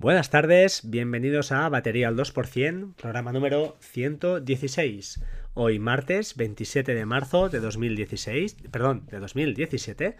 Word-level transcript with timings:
Buenas 0.00 0.30
tardes, 0.30 0.82
bienvenidos 0.84 1.50
a 1.50 1.68
Batería 1.68 2.06
al 2.06 2.16
2%, 2.16 2.94
programa 2.94 3.32
número 3.32 3.76
116. 3.80 5.20
Hoy 5.54 5.80
martes 5.80 6.36
27 6.36 6.94
de 6.94 7.04
marzo 7.04 7.48
de 7.48 7.58
2016, 7.58 8.58
perdón, 8.70 9.06
de 9.10 9.18
2017. 9.18 10.14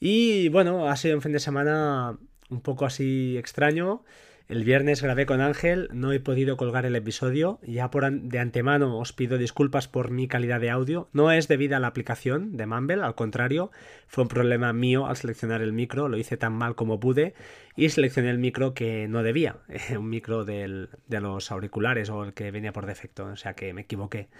Y 0.00 0.48
bueno, 0.48 0.88
ha 0.88 0.96
sido 0.96 1.16
un 1.16 1.20
fin 1.20 1.32
de 1.32 1.38
semana 1.38 2.16
un 2.48 2.62
poco 2.62 2.86
así 2.86 3.36
extraño. 3.36 4.04
El 4.50 4.64
viernes 4.64 5.00
grabé 5.00 5.26
con 5.26 5.40
Ángel, 5.40 5.88
no 5.92 6.10
he 6.10 6.18
podido 6.18 6.56
colgar 6.56 6.84
el 6.84 6.96
episodio, 6.96 7.60
ya 7.62 7.88
por 7.92 8.10
de 8.10 8.38
antemano 8.40 8.98
os 8.98 9.12
pido 9.12 9.38
disculpas 9.38 9.86
por 9.86 10.10
mi 10.10 10.26
calidad 10.26 10.60
de 10.60 10.70
audio. 10.70 11.08
No 11.12 11.30
es 11.30 11.46
debido 11.46 11.76
a 11.76 11.78
la 11.78 11.86
aplicación 11.86 12.56
de 12.56 12.66
Mumble, 12.66 13.04
al 13.04 13.14
contrario, 13.14 13.70
fue 14.08 14.22
un 14.22 14.28
problema 14.28 14.72
mío 14.72 15.06
al 15.06 15.16
seleccionar 15.16 15.62
el 15.62 15.72
micro, 15.72 16.08
lo 16.08 16.16
hice 16.16 16.36
tan 16.36 16.52
mal 16.52 16.74
como 16.74 16.98
pude 16.98 17.32
y 17.76 17.90
seleccioné 17.90 18.30
el 18.30 18.38
micro 18.38 18.74
que 18.74 19.06
no 19.06 19.22
debía, 19.22 19.58
un 19.96 20.08
micro 20.08 20.44
de 20.44 20.88
los 21.06 21.52
auriculares 21.52 22.10
o 22.10 22.24
el 22.24 22.34
que 22.34 22.50
venía 22.50 22.72
por 22.72 22.86
defecto, 22.86 23.26
o 23.26 23.36
sea 23.36 23.54
que 23.54 23.72
me 23.72 23.82
equivoqué. 23.82 24.30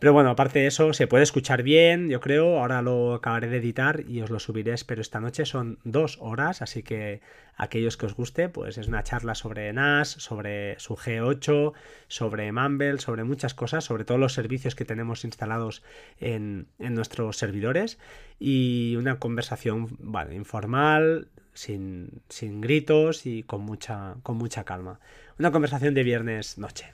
Pero 0.00 0.12
bueno, 0.12 0.30
aparte 0.30 0.60
de 0.60 0.68
eso, 0.68 0.92
se 0.92 1.08
puede 1.08 1.24
escuchar 1.24 1.64
bien, 1.64 2.08
yo 2.08 2.20
creo. 2.20 2.60
Ahora 2.60 2.82
lo 2.82 3.14
acabaré 3.14 3.48
de 3.48 3.56
editar 3.56 4.04
y 4.06 4.20
os 4.20 4.30
lo 4.30 4.38
subiré, 4.38 4.74
pero 4.86 5.00
esta 5.00 5.20
noche 5.20 5.44
son 5.44 5.78
dos 5.82 6.18
horas, 6.20 6.62
así 6.62 6.84
que 6.84 7.20
aquellos 7.56 7.96
que 7.96 8.06
os 8.06 8.14
guste, 8.14 8.48
pues 8.48 8.78
es 8.78 8.86
una 8.86 9.02
charla 9.02 9.34
sobre 9.34 9.72
NAS, 9.72 10.08
sobre 10.08 10.78
su 10.78 10.94
G8, 10.94 11.72
sobre 12.06 12.52
Mumble, 12.52 12.98
sobre 12.98 13.24
muchas 13.24 13.54
cosas, 13.54 13.84
sobre 13.84 14.04
todos 14.04 14.20
los 14.20 14.34
servicios 14.34 14.76
que 14.76 14.84
tenemos 14.84 15.24
instalados 15.24 15.82
en, 16.20 16.68
nuestros 16.78 17.36
servidores 17.36 17.98
y 18.38 18.94
una 18.96 19.18
conversación 19.18 19.98
informal, 20.30 21.26
sin, 21.54 22.22
sin 22.28 22.60
gritos 22.60 23.26
y 23.26 23.42
con 23.42 23.62
mucha, 23.62 24.14
con 24.22 24.36
mucha 24.36 24.62
calma. 24.62 25.00
Una 25.40 25.50
conversación 25.50 25.94
de 25.94 26.04
viernes 26.04 26.56
noche. 26.56 26.92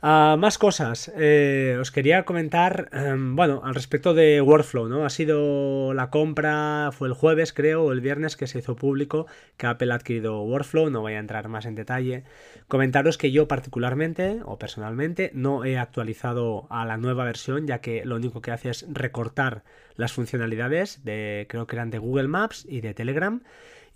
Ah, 0.00 0.36
más 0.38 0.58
cosas. 0.58 1.10
Eh, 1.16 1.76
os 1.80 1.90
quería 1.90 2.24
comentar, 2.24 2.88
em, 2.92 3.34
bueno, 3.34 3.62
al 3.64 3.74
respecto 3.74 4.14
de 4.14 4.40
Workflow, 4.40 4.86
¿no? 4.88 5.04
Ha 5.04 5.10
sido 5.10 5.92
la 5.92 6.08
compra, 6.08 6.90
fue 6.92 7.08
el 7.08 7.14
jueves 7.14 7.52
creo, 7.52 7.82
o 7.82 7.90
el 7.90 8.00
viernes 8.00 8.36
que 8.36 8.46
se 8.46 8.60
hizo 8.60 8.76
público 8.76 9.26
que 9.56 9.66
Apple 9.66 9.90
ha 9.90 9.96
adquirido 9.96 10.40
Workflow, 10.42 10.88
no 10.90 11.00
voy 11.00 11.14
a 11.14 11.18
entrar 11.18 11.48
más 11.48 11.66
en 11.66 11.74
detalle. 11.74 12.22
Comentaros 12.68 13.18
que 13.18 13.32
yo 13.32 13.48
particularmente, 13.48 14.38
o 14.44 14.56
personalmente, 14.56 15.32
no 15.34 15.64
he 15.64 15.78
actualizado 15.78 16.68
a 16.70 16.86
la 16.86 16.96
nueva 16.96 17.24
versión, 17.24 17.66
ya 17.66 17.80
que 17.80 18.04
lo 18.04 18.14
único 18.14 18.40
que 18.40 18.52
hace 18.52 18.70
es 18.70 18.86
recortar 18.88 19.64
las 19.96 20.12
funcionalidades 20.12 21.02
de, 21.04 21.46
creo 21.48 21.66
que 21.66 21.74
eran 21.74 21.90
de 21.90 21.98
Google 21.98 22.28
Maps 22.28 22.64
y 22.68 22.82
de 22.82 22.94
Telegram. 22.94 23.42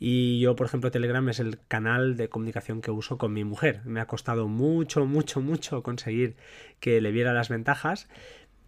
Y 0.05 0.41
yo, 0.41 0.56
por 0.56 0.67
ejemplo, 0.67 0.91
Telegram 0.91 1.28
es 1.28 1.39
el 1.39 1.61
canal 1.69 2.17
de 2.17 2.28
comunicación 2.28 2.81
que 2.81 2.91
uso 2.91 3.19
con 3.19 3.33
mi 3.33 3.45
mujer. 3.45 3.83
Me 3.84 4.00
ha 4.00 4.08
costado 4.08 4.48
mucho, 4.48 5.06
mucho, 5.06 5.41
mucho 5.41 5.84
conseguir 5.84 6.34
que 6.81 7.00
le 7.00 7.12
viera 7.12 7.33
las 7.33 7.48
ventajas. 7.48 8.08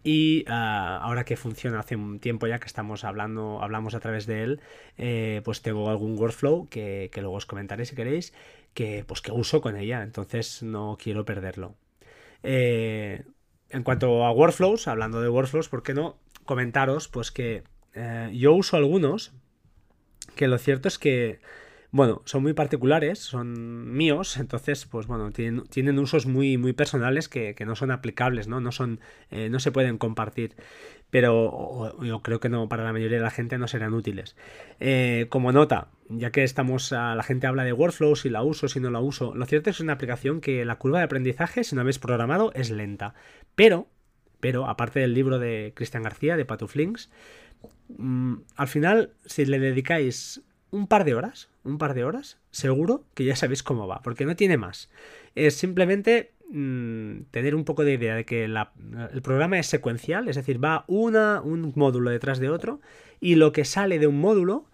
Y 0.01 0.45
ah, 0.47 0.97
ahora 1.01 1.25
que 1.25 1.35
funciona 1.35 1.79
hace 1.79 1.97
un 1.97 2.21
tiempo 2.21 2.47
ya 2.47 2.59
que 2.59 2.67
estamos 2.67 3.03
hablando, 3.03 3.61
hablamos 3.61 3.95
a 3.95 3.99
través 3.99 4.27
de 4.27 4.43
él, 4.43 4.61
eh, 4.97 5.41
pues 5.43 5.61
tengo 5.61 5.89
algún 5.89 6.17
workflow 6.17 6.69
que, 6.69 7.11
luego 7.17 7.33
os 7.33 7.45
comentaré 7.45 7.83
si 7.83 7.97
queréis, 7.97 8.33
que 8.73 9.03
pues 9.05 9.19
que 9.19 9.33
uso 9.33 9.59
con 9.59 9.75
ella. 9.75 10.03
Entonces 10.03 10.63
no 10.63 10.97
quiero 10.97 11.25
perderlo. 11.25 11.75
Eh, 12.43 13.25
en 13.71 13.83
cuanto 13.83 14.23
a 14.23 14.31
workflows, 14.31 14.87
hablando 14.87 15.19
de 15.19 15.27
workflows, 15.27 15.67
¿por 15.67 15.83
qué 15.83 15.93
no 15.93 16.15
comentaros? 16.45 17.09
Pues 17.09 17.33
que 17.33 17.63
eh, 17.93 18.29
yo 18.33 18.53
uso 18.53 18.77
algunos, 18.77 19.33
que 20.35 20.47
lo 20.47 20.57
cierto 20.57 20.87
es 20.87 20.99
que, 20.99 21.39
bueno, 21.91 22.21
son 22.25 22.43
muy 22.43 22.53
particulares, 22.53 23.19
son 23.19 23.95
míos, 23.95 24.37
entonces, 24.37 24.85
pues 24.85 25.07
bueno, 25.07 25.31
tienen, 25.31 25.63
tienen 25.63 25.97
usos 25.97 26.25
muy, 26.25 26.57
muy 26.57 26.73
personales 26.73 27.29
que, 27.29 27.55
no 27.65 27.75
son 27.75 27.91
aplicables, 27.91 28.47
¿no? 28.47 28.59
No 28.59 28.71
son, 28.71 28.99
eh, 29.31 29.49
no 29.49 29.59
se 29.59 29.71
pueden 29.71 29.97
compartir. 29.97 30.55
Pero 31.09 31.95
yo 32.03 32.21
creo 32.21 32.41
que 32.41 32.49
no, 32.49 32.67
para 32.67 32.83
la 32.83 32.91
mayoría 32.91 33.17
de 33.17 33.23
la 33.23 33.31
gente 33.31 33.57
no 33.57 33.69
serán 33.69 33.93
útiles. 33.93 34.35
Eh, 34.81 35.27
como 35.29 35.53
nota, 35.53 35.87
ya 36.09 36.31
que 36.31 36.43
estamos, 36.43 36.91
la 36.91 37.23
gente 37.23 37.47
habla 37.47 37.63
de 37.63 37.71
workflows, 37.71 38.21
si 38.21 38.29
la 38.29 38.43
uso, 38.43 38.67
si 38.67 38.81
no 38.81 38.91
la 38.91 38.99
uso. 38.99 39.33
Lo 39.33 39.45
cierto 39.45 39.69
es 39.69 39.77
que 39.77 39.79
es 39.79 39.83
una 39.83 39.93
aplicación 39.93 40.41
que 40.41 40.65
la 40.65 40.75
curva 40.77 40.97
de 40.97 41.05
aprendizaje, 41.05 41.63
si 41.63 41.75
no 41.75 41.81
habéis 41.81 41.99
programado, 41.99 42.51
es 42.53 42.69
lenta. 42.71 43.13
Pero, 43.55 43.87
pero, 44.41 44.67
aparte 44.67 44.99
del 44.99 45.13
libro 45.13 45.39
de 45.39 45.71
Cristian 45.75 46.03
García, 46.03 46.35
de 46.35 46.43
Patuflinks, 46.43 47.09
Mm, 47.97 48.35
al 48.55 48.67
final, 48.67 49.11
si 49.25 49.45
le 49.45 49.59
dedicáis 49.59 50.41
un 50.71 50.87
par 50.87 51.05
de 51.05 51.15
horas, 51.15 51.49
un 51.63 51.77
par 51.77 51.93
de 51.93 52.03
horas, 52.03 52.37
seguro 52.51 53.03
que 53.13 53.25
ya 53.25 53.35
sabéis 53.35 53.63
cómo 53.63 53.87
va, 53.87 54.01
porque 54.01 54.25
no 54.25 54.35
tiene 54.35 54.57
más. 54.57 54.89
Es 55.35 55.55
simplemente 55.55 56.31
mm, 56.49 57.21
tener 57.31 57.55
un 57.55 57.65
poco 57.65 57.83
de 57.83 57.93
idea 57.93 58.15
de 58.15 58.25
que 58.25 58.45
el 58.45 59.21
programa 59.21 59.59
es 59.59 59.67
secuencial, 59.67 60.27
es 60.27 60.35
decir, 60.35 60.63
va 60.63 60.85
una, 60.87 61.41
un 61.41 61.71
módulo 61.75 62.09
detrás 62.09 62.39
de 62.39 62.49
otro, 62.49 62.81
y 63.19 63.35
lo 63.35 63.51
que 63.51 63.65
sale 63.65 63.99
de 63.99 64.07
un 64.07 64.19
módulo 64.19 64.65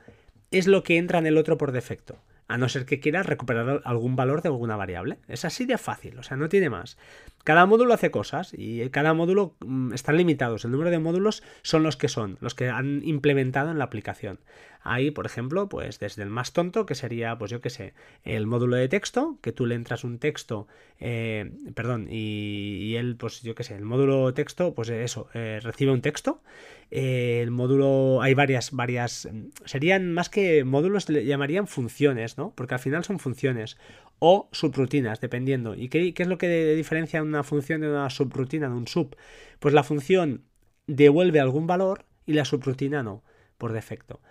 es 0.52 0.68
lo 0.68 0.84
que 0.84 0.98
entra 0.98 1.20
en 1.20 1.28
el 1.28 1.38
otro 1.38 1.58
por 1.58 1.72
defecto 1.72 2.18
a 2.52 2.58
no 2.58 2.68
ser 2.68 2.86
que 2.86 3.00
quieras 3.00 3.26
recuperar 3.26 3.82
algún 3.86 4.16
valor 4.16 4.42
de 4.42 4.50
alguna 4.50 4.76
variable. 4.76 5.20
Es 5.28 5.46
así 5.46 5.66
de 5.66 5.78
fácil, 5.78 6.20
o 6.20 6.24
sea, 6.24 6.36
no 6.36 6.50
tiene 6.50 6.70
más. 6.70 6.98
Cada 7.46 7.66
módulo 7.66 7.94
hace 7.94 8.12
cosas 8.12 8.54
y 8.56 8.90
cada 8.90 9.14
módulo 9.14 9.56
mm, 9.66 9.94
están 9.94 10.18
limitados. 10.18 10.66
El 10.66 10.72
número 10.72 10.92
de 10.92 11.00
módulos 11.00 11.44
son 11.62 11.84
los 11.84 11.96
que 11.96 12.10
son, 12.10 12.38
los 12.42 12.54
que 12.54 12.70
han 12.70 13.02
implementado 13.06 13.72
en 13.72 13.78
la 13.78 13.86
aplicación. 13.86 14.40
Ahí, 14.84 15.12
por 15.12 15.26
ejemplo, 15.26 15.70
pues 15.70 16.00
desde 16.00 16.24
el 16.24 16.30
más 16.30 16.54
tonto, 16.54 16.86
que 16.86 16.96
sería, 16.96 17.38
pues 17.38 17.52
yo 17.52 17.62
qué 17.62 17.70
sé, 17.70 17.94
el 18.24 18.48
módulo 18.48 18.78
de 18.78 18.88
texto, 18.88 19.38
que 19.42 19.52
tú 19.52 19.68
le 19.68 19.76
entras 19.76 20.04
un 20.04 20.18
texto, 20.18 20.68
eh, 21.00 21.52
perdón, 21.76 22.08
y, 22.10 22.96
él, 22.96 23.16
pues 23.16 23.42
yo 23.44 23.54
qué 23.54 23.64
sé, 23.64 23.76
el 23.76 23.86
módulo 23.86 24.34
texto, 24.34 24.74
pues 24.74 24.90
eso, 24.90 25.30
eh, 25.34 25.60
recibe 25.62 25.92
un 25.92 26.02
texto. 26.02 26.42
Eh, 26.90 27.42
el 27.42 27.52
módulo, 27.52 28.22
hay 28.22 28.34
varias, 28.34 28.72
varias, 28.72 29.30
serían 29.66 30.14
más 30.14 30.30
que 30.30 30.64
módulos, 30.64 31.10
le 31.10 31.26
llamarían 31.26 31.68
funciones, 31.68 32.38
¿no? 32.38 32.54
Porque 32.56 32.74
al 32.74 32.80
final 32.80 33.04
son 33.04 33.20
funciones 33.20 33.78
o 34.20 34.50
subrutinas, 34.52 35.22
dependiendo. 35.22 35.76
¿Y 35.76 35.90
qué, 35.90 36.14
qué 36.14 36.24
es 36.24 36.30
lo 36.30 36.38
que 36.38 36.76
diferencia 36.76 37.22
una 37.22 37.44
función 37.44 37.82
de 37.82 37.90
una 37.90 38.10
subrutina, 38.10 38.68
de 38.68 38.76
un 38.76 38.88
sub? 38.88 39.16
Pues 39.60 39.74
la 39.74 39.84
función 39.84 40.44
devuelve 40.88 41.40
algún 41.40 41.68
valor 41.68 42.06
y 42.26 42.34
la 42.34 42.46
subrutina 42.46 43.04
no, 43.04 43.24
por 43.58 43.74
defecto. 43.74 44.22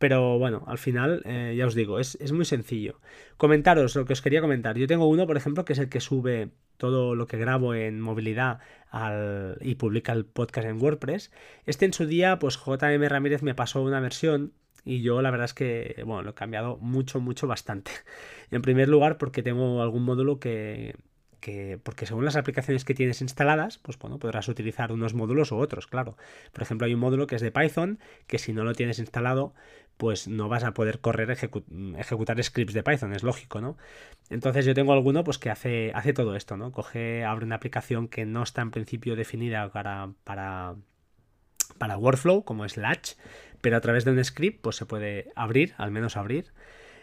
Pero 0.00 0.38
bueno, 0.38 0.64
al 0.66 0.78
final, 0.78 1.20
eh, 1.26 1.54
ya 1.58 1.66
os 1.66 1.74
digo, 1.74 1.98
es, 2.00 2.16
muy 2.32 2.46
sencillo. 2.46 3.02
Comentaros 3.36 3.94
lo 3.96 4.06
que 4.06 4.14
os 4.14 4.22
quería 4.22 4.40
comentar. 4.40 4.78
Yo 4.78 4.86
tengo 4.86 5.06
uno, 5.06 5.26
por 5.26 5.36
ejemplo, 5.36 5.66
que 5.66 5.74
es 5.74 5.78
el 5.78 5.90
que 5.90 6.00
sube 6.00 6.52
todo 6.78 7.14
lo 7.14 7.26
que 7.26 7.36
grabo 7.36 7.74
en 7.74 8.00
movilidad 8.00 8.60
y 9.60 9.74
publica 9.74 10.12
el 10.12 10.24
podcast 10.24 10.66
en 10.66 10.80
WordPress. 10.80 11.30
Este 11.66 11.84
en 11.84 11.92
su 11.92 12.06
día, 12.06 12.38
pues 12.38 12.56
JM 12.56 13.06
Ramírez 13.10 13.42
me 13.42 13.54
pasó 13.54 13.82
una 13.82 14.00
versión 14.00 14.54
y 14.86 15.02
yo 15.02 15.20
la 15.20 15.30
verdad 15.30 15.44
es 15.44 15.52
que, 15.52 16.02
bueno, 16.06 16.22
lo 16.22 16.30
he 16.30 16.34
cambiado 16.34 16.78
mucho, 16.78 17.20
mucho, 17.20 17.46
bastante. 17.46 17.90
En 18.50 18.62
primer 18.62 18.88
lugar, 18.88 19.18
porque 19.18 19.42
tengo 19.42 19.82
algún 19.82 20.02
módulo 20.02 20.40
que, 20.40 20.96
que, 21.40 21.78
porque 21.82 22.06
según 22.06 22.24
las 22.24 22.36
aplicaciones 22.36 22.84
que 22.84 22.94
tienes 22.94 23.20
instaladas, 23.20 23.78
pues 23.78 23.98
bueno, 23.98 24.18
podrás 24.18 24.48
utilizar 24.48 24.92
unos 24.92 25.14
módulos 25.14 25.52
u 25.52 25.56
otros, 25.56 25.86
claro. 25.86 26.16
Por 26.52 26.62
ejemplo, 26.62 26.86
hay 26.86 26.94
un 26.94 27.00
módulo 27.00 27.26
que 27.26 27.36
es 27.36 27.42
de 27.42 27.50
Python, 27.50 27.98
que 28.26 28.38
si 28.38 28.52
no 28.52 28.64
lo 28.64 28.74
tienes 28.74 28.98
instalado, 28.98 29.54
pues 30.00 30.28
no 30.28 30.48
vas 30.48 30.64
a 30.64 30.72
poder 30.72 31.00
correr 31.00 31.30
ejecutar 31.30 32.42
scripts 32.42 32.72
de 32.72 32.82
Python, 32.82 33.12
es 33.12 33.22
lógico, 33.22 33.60
¿no? 33.60 33.76
Entonces 34.30 34.64
yo 34.64 34.72
tengo 34.72 34.94
alguno 34.94 35.24
pues 35.24 35.36
que 35.36 35.50
hace, 35.50 35.92
hace 35.94 36.14
todo 36.14 36.36
esto, 36.36 36.56
¿no? 36.56 36.72
Coge, 36.72 37.22
abre 37.22 37.44
una 37.44 37.56
aplicación 37.56 38.08
que 38.08 38.24
no 38.24 38.42
está 38.42 38.62
en 38.62 38.70
principio 38.70 39.14
definida 39.14 39.70
para, 39.70 40.08
para, 40.24 40.76
para 41.76 41.98
workflow, 41.98 42.44
como 42.44 42.66
Slash, 42.66 43.12
pero 43.60 43.76
a 43.76 43.82
través 43.82 44.06
de 44.06 44.12
un 44.12 44.24
script 44.24 44.62
pues 44.62 44.76
se 44.76 44.86
puede 44.86 45.30
abrir, 45.36 45.74
al 45.76 45.90
menos 45.90 46.16
abrir. 46.16 46.46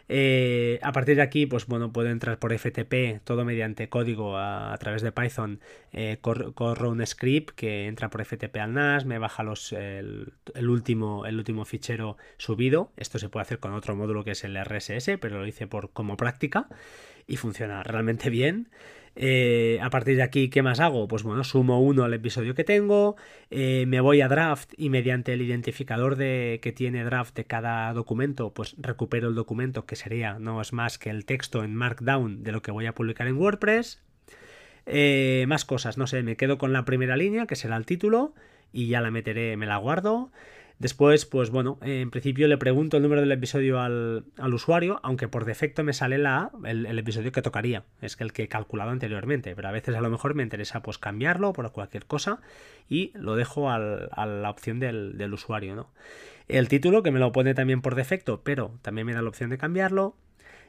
Eh, 0.10 0.80
a 0.84 0.92
partir 0.92 1.18
de 1.18 1.22
aquí, 1.22 1.46
pues 1.46 1.68
bueno, 1.68 1.92
puedo 1.92 2.10
entrar 2.10 2.40
por 2.40 2.58
FTP, 2.58 3.22
todo 3.24 3.44
mediante 3.44 3.90
código 3.90 4.38
a, 4.38 4.76
través 4.80 5.02
de 5.02 5.12
Python. 5.12 5.60
Eh, 5.92 6.20
corro, 6.22 6.90
un 6.90 7.06
script 7.06 7.56
que 7.56 7.88
entra 7.88 8.10
por 8.10 8.24
FTP 8.24 8.56
al 8.58 8.74
NAS, 8.74 9.06
me 9.06 9.20
baja 9.20 9.44
los, 9.44 9.74
el, 9.74 10.32
último, 10.56 11.26
el 11.26 11.38
último 11.38 11.66
fichero 11.66 12.18
subido. 12.38 12.92
Esto 12.98 13.20
se 13.20 13.30
puede 13.30 13.44
hacer 13.44 13.60
con 13.60 13.74
otro 13.74 13.96
módulo 13.96 14.24
que 14.24 14.32
es 14.32 14.44
el 14.44 14.58
RSS, 14.58 15.18
pero 15.20 15.40
lo 15.40 15.48
hice 15.48 15.68
por, 15.68 15.92
como 15.92 16.18
práctica 16.18 16.68
y 17.28 17.38
funciona 17.38 17.84
realmente 17.84 18.30
bien. 18.30 18.70
Eh, 19.20 19.80
a 19.82 19.90
partir 19.90 20.16
de 20.16 20.22
aquí, 20.22 20.48
¿qué 20.50 20.62
más 20.62 20.80
hago? 20.80 21.08
Pues 21.08 21.24
bueno, 21.24 21.44
sumo 21.44 21.82
uno 21.82 22.04
al 22.04 22.14
episodio 22.14 22.54
que 22.54 22.64
tengo, 22.64 23.16
eh, 23.50 23.86
me 23.88 24.00
voy 24.00 24.22
a 24.22 24.28
draft 24.28 24.74
y 24.78 24.92
mediante 24.92 25.34
el 25.34 25.42
identificador 25.42 26.18
de, 26.18 26.60
que 26.62 26.72
tiene 26.72 27.04
draft 27.04 27.36
de 27.36 27.46
cada 27.46 27.92
documento, 27.94 28.54
pues 28.54 28.76
recupero 28.78 29.30
el 29.30 29.34
documento 29.34 29.88
que 29.88 29.96
sería 29.96 30.38
no 30.38 30.62
es 30.62 30.72
más 30.72 31.00
que 31.00 31.10
el 31.10 31.26
texto 31.26 31.64
en 31.64 31.74
Markdown 31.74 32.44
de 32.44 32.52
lo 32.52 32.62
que 32.62 32.70
voy 32.70 32.86
a 32.86 32.94
publicar 32.94 33.28
en 33.28 33.38
WordPress. 33.38 34.04
Eh, 34.86 35.46
más 35.48 35.66
cosas, 35.66 35.98
no 35.98 36.06
sé, 36.06 36.22
me 36.22 36.38
quedo 36.38 36.60
con 36.60 36.72
la 36.72 36.86
primera 36.86 37.18
línea, 37.18 37.48
que 37.48 37.56
será 37.56 37.76
el 37.76 37.88
título, 37.88 38.36
y 38.72 38.88
ya 38.88 39.02
la 39.02 39.10
meteré, 39.10 39.58
me 39.58 39.66
la 39.66 39.78
guardo. 39.78 40.32
Después, 40.80 41.26
pues 41.26 41.50
bueno, 41.50 41.80
en 41.82 42.12
principio 42.12 42.48
le 42.48 42.58
pregunto 42.58 42.98
el 42.98 43.04
número 43.04 43.22
del 43.22 43.32
episodio 43.32 43.80
al, 43.80 44.26
usuario, 44.54 45.00
aunque 45.02 45.28
por 45.28 45.46
defecto 45.46 45.84
me 45.84 45.94
sale 45.94 46.20
la, 46.20 46.52
el, 46.66 47.00
episodio 47.00 47.32
que 47.32 47.42
tocaría, 47.42 47.84
es 48.00 48.16
el 48.20 48.32
que 48.32 48.44
he 48.44 48.48
calculado 48.48 48.92
anteriormente, 48.92 49.56
pero 49.56 49.70
a 49.70 49.72
veces 49.72 49.96
a 49.96 50.02
lo 50.02 50.12
mejor 50.12 50.36
me 50.36 50.44
interesa 50.44 50.84
pues 50.84 51.00
cambiarlo 51.00 51.52
por 51.52 51.72
cualquier 51.72 52.06
cosa 52.06 52.42
y 52.88 53.12
lo 53.16 53.36
dejo 53.36 53.72
a 53.72 53.80
la 53.80 54.50
opción 54.52 54.80
del, 54.80 55.18
del 55.18 55.34
usuario, 55.34 55.76
¿no? 55.76 55.90
El 56.48 56.70
título, 56.70 57.04
que 57.04 57.12
me 57.12 57.20
lo 57.20 57.32
pone 57.32 57.54
también 57.54 57.82
por 57.82 57.96
defecto, 57.96 58.42
pero 58.44 58.80
también 58.82 59.06
me 59.06 59.14
da 59.14 59.22
la 59.22 59.30
opción 59.30 59.50
de 59.50 59.58
cambiarlo. 59.58 60.16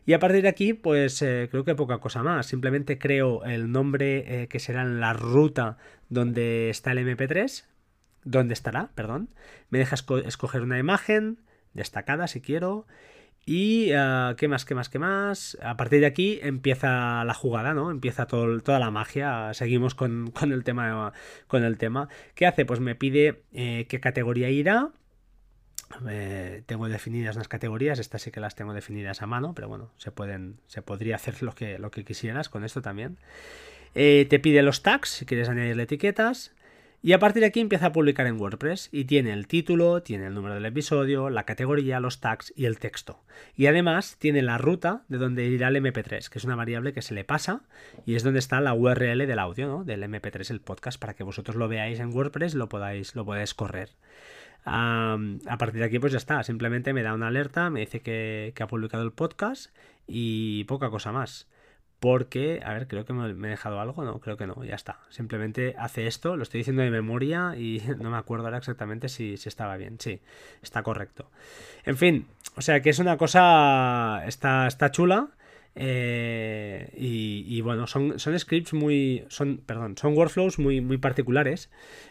Y 0.06 0.12
a 0.14 0.19
partir 0.19 0.43
de 0.43 0.49
aquí, 0.49 0.72
pues 0.72 1.22
eh, 1.22 1.49
creo 1.50 1.64
que 1.64 1.75
poca 1.75 1.99
cosa 1.99 2.22
más. 2.22 2.46
Simplemente 2.46 2.99
creo 2.99 3.44
el 3.44 3.70
nombre 3.70 4.43
eh, 4.43 4.49
que 4.49 4.58
será 4.58 4.82
en 4.82 5.00
la 5.00 5.12
ruta 5.12 5.76
donde 6.08 6.70
está 6.70 6.93
el 6.93 6.99
MP3. 6.99 7.64
Donde 8.29 8.53
estará, 8.53 8.91
perdón. 8.95 9.31
Me 9.71 9.79
deja 9.79 9.97
escoger 9.97 10.61
una 10.61 10.79
imagen 10.79 11.39
destacada 11.73 12.27
si 12.27 12.43
quiero. 12.43 12.87
Y 13.47 13.91
uh, 13.95 14.37
qué 14.37 14.49
más, 14.49 14.67
qué 14.67 14.75
más, 14.75 14.91
qué 14.91 14.99
más. 14.99 15.57
A 15.63 15.79
partir 15.79 16.01
de 16.01 16.07
aquí 16.07 16.39
empieza 16.43 17.25
la 17.25 17.33
jugada, 17.33 17.73
¿no? 17.73 17.91
Empieza 17.91 18.27
toda 18.27 18.79
la 18.79 18.91
magia. 18.91 19.55
Seguimos 19.55 19.95
con, 19.95 20.35
el 20.43 20.63
tema. 20.63 21.15
Con 21.47 21.65
el 21.65 21.79
tema. 21.79 22.11
¿Qué 22.35 22.47
hace? 22.47 22.67
Pues 22.67 22.81
me 22.81 22.95
pide 22.95 23.45
eh, 23.53 23.87
qué 23.89 23.99
categoría 23.99 24.51
irá. 24.51 24.91
Eh, 26.11 26.65
tengo 26.67 26.87
definidas 26.87 27.37
unas 27.37 27.49
categorías, 27.49 27.99
estas 27.99 28.21
sí 28.21 28.31
que 28.31 28.41
las 28.41 28.55
tengo 28.55 28.75
definidas 28.75 29.23
a 29.23 29.27
mano, 29.27 29.55
pero 29.55 29.69
bueno, 29.69 29.91
se 29.97 30.11
pueden, 30.11 30.61
se 30.67 30.83
podría 30.83 31.17
hacer 31.17 31.43
lo 31.43 31.55
que, 31.55 31.79
lo 31.79 31.91
que 31.91 32.05
quisieras 32.05 32.51
con 32.51 32.63
esto 32.63 32.83
también. 32.83 33.17
Eh, 33.95 34.27
te 34.29 34.39
pide 34.39 34.63
los 34.63 34.83
tags 34.83 35.09
si 35.09 35.25
quieres 35.25 35.49
añadirle 35.49 35.85
etiquetas. 35.85 36.53
Y 37.00 37.12
a 37.12 37.19
partir 37.19 37.41
de 37.41 37.47
aquí 37.47 37.61
empieza 37.61 37.87
a 37.87 37.93
publicar 37.93 38.27
en 38.27 38.41
WordPress 38.41 38.89
y 38.91 39.05
tiene 39.05 39.33
el 39.33 39.47
título, 39.47 40.03
tiene 40.03 40.27
el 40.27 40.35
número 40.35 40.55
del 40.55 40.67
episodio, 40.67 41.31
la 41.31 41.45
categoría, 41.45 42.00
los 42.00 42.21
tags 42.21 42.53
y 42.56 42.67
el 42.67 42.79
texto. 42.79 43.23
Y 43.56 43.67
además 43.67 44.17
tiene 44.19 44.43
la 44.43 44.59
ruta 44.59 45.05
de 45.09 45.19
donde 45.19 45.47
irá 45.47 45.69
el 45.69 45.77
MP3, 45.77 46.29
que 46.29 46.39
es 46.39 46.45
una 46.45 46.56
variable 46.56 46.93
que 46.93 47.03
se 47.03 47.15
le 47.15 47.25
pasa 47.25 47.62
y 48.05 48.17
es 48.17 48.25
donde 48.25 48.41
está 48.41 48.61
la 48.61 48.75
URL 48.75 49.27
del 49.27 49.39
audio, 49.39 49.69
¿no? 49.69 49.85
del 49.85 50.03
MP3, 50.03 50.50
el 50.50 50.61
podcast, 50.61 51.00
para 51.00 51.15
que 51.15 51.23
vosotros 51.23 51.56
lo 51.56 51.69
veáis 51.69 52.00
en 52.00 52.12
WordPress, 52.12 52.55
lo 52.55 52.69
podáis, 52.69 53.15
lo 53.15 53.25
podáis 53.25 53.55
correr 53.55 53.91
a 54.69 55.56
partir 55.59 55.81
de 55.81 55.87
aquí, 55.87 55.99
pues 55.99 56.12
ya 56.12 56.19
está. 56.19 56.43
Simplemente 56.43 56.93
me 56.93 57.03
da 57.03 57.15
una 57.15 57.29
alerta, 57.29 57.71
me 57.71 57.81
dice 57.81 58.01
que, 58.01 58.53
ha 58.59 58.67
publicado 58.67 59.03
el 59.03 59.12
podcast 59.12 59.75
y 60.06 60.65
poca 60.65 60.91
cosa 60.91 61.12
más. 61.12 61.49
Porque, 62.00 62.61
a 62.65 62.75
ver, 62.75 62.87
creo 62.87 63.05
que 63.05 63.12
me, 63.12 63.49
he 63.49 63.50
dejado 63.50 63.81
algo, 63.81 64.05
no, 64.05 64.21
creo 64.21 64.37
que 64.37 64.47
no, 64.47 64.62
ya 64.65 64.77
está. 64.77 65.00
Simplemente 65.11 65.75
hace 65.79 66.06
esto, 66.06 66.37
lo 66.37 66.45
estoy 66.45 66.59
diciendo 66.59 66.83
de 66.83 66.91
memoria 66.91 67.55
y 67.56 67.83
no 67.99 68.11
me 68.11 68.17
acuerdo 68.17 68.45
ahora 68.45 68.59
exactamente 68.59 69.09
si, 69.09 69.37
si 69.37 69.49
estaba 69.49 69.77
bien. 69.77 69.97
Sí, 69.99 70.21
está 70.62 70.83
correcto. 70.83 71.31
En 71.85 71.97
fin, 71.97 72.29
o 72.56 72.61
sea 72.61 72.81
que 72.83 72.91
es 72.91 72.99
una 73.00 73.17
cosa, 73.17 74.23
está, 74.27 74.67
está 74.67 74.91
chula. 74.91 75.31
Eh, 75.81 76.91
y, 76.97 77.61
bueno, 77.61 77.87
son, 77.87 78.19
son 78.19 78.39
scripts 78.39 78.73
muy. 78.73 79.25
Son, 79.29 79.59
perdón, 79.59 79.97
son 79.97 80.17
workflows 80.17 80.59
muy, 80.59 80.81
muy 80.81 80.99
particulares. 80.99 81.71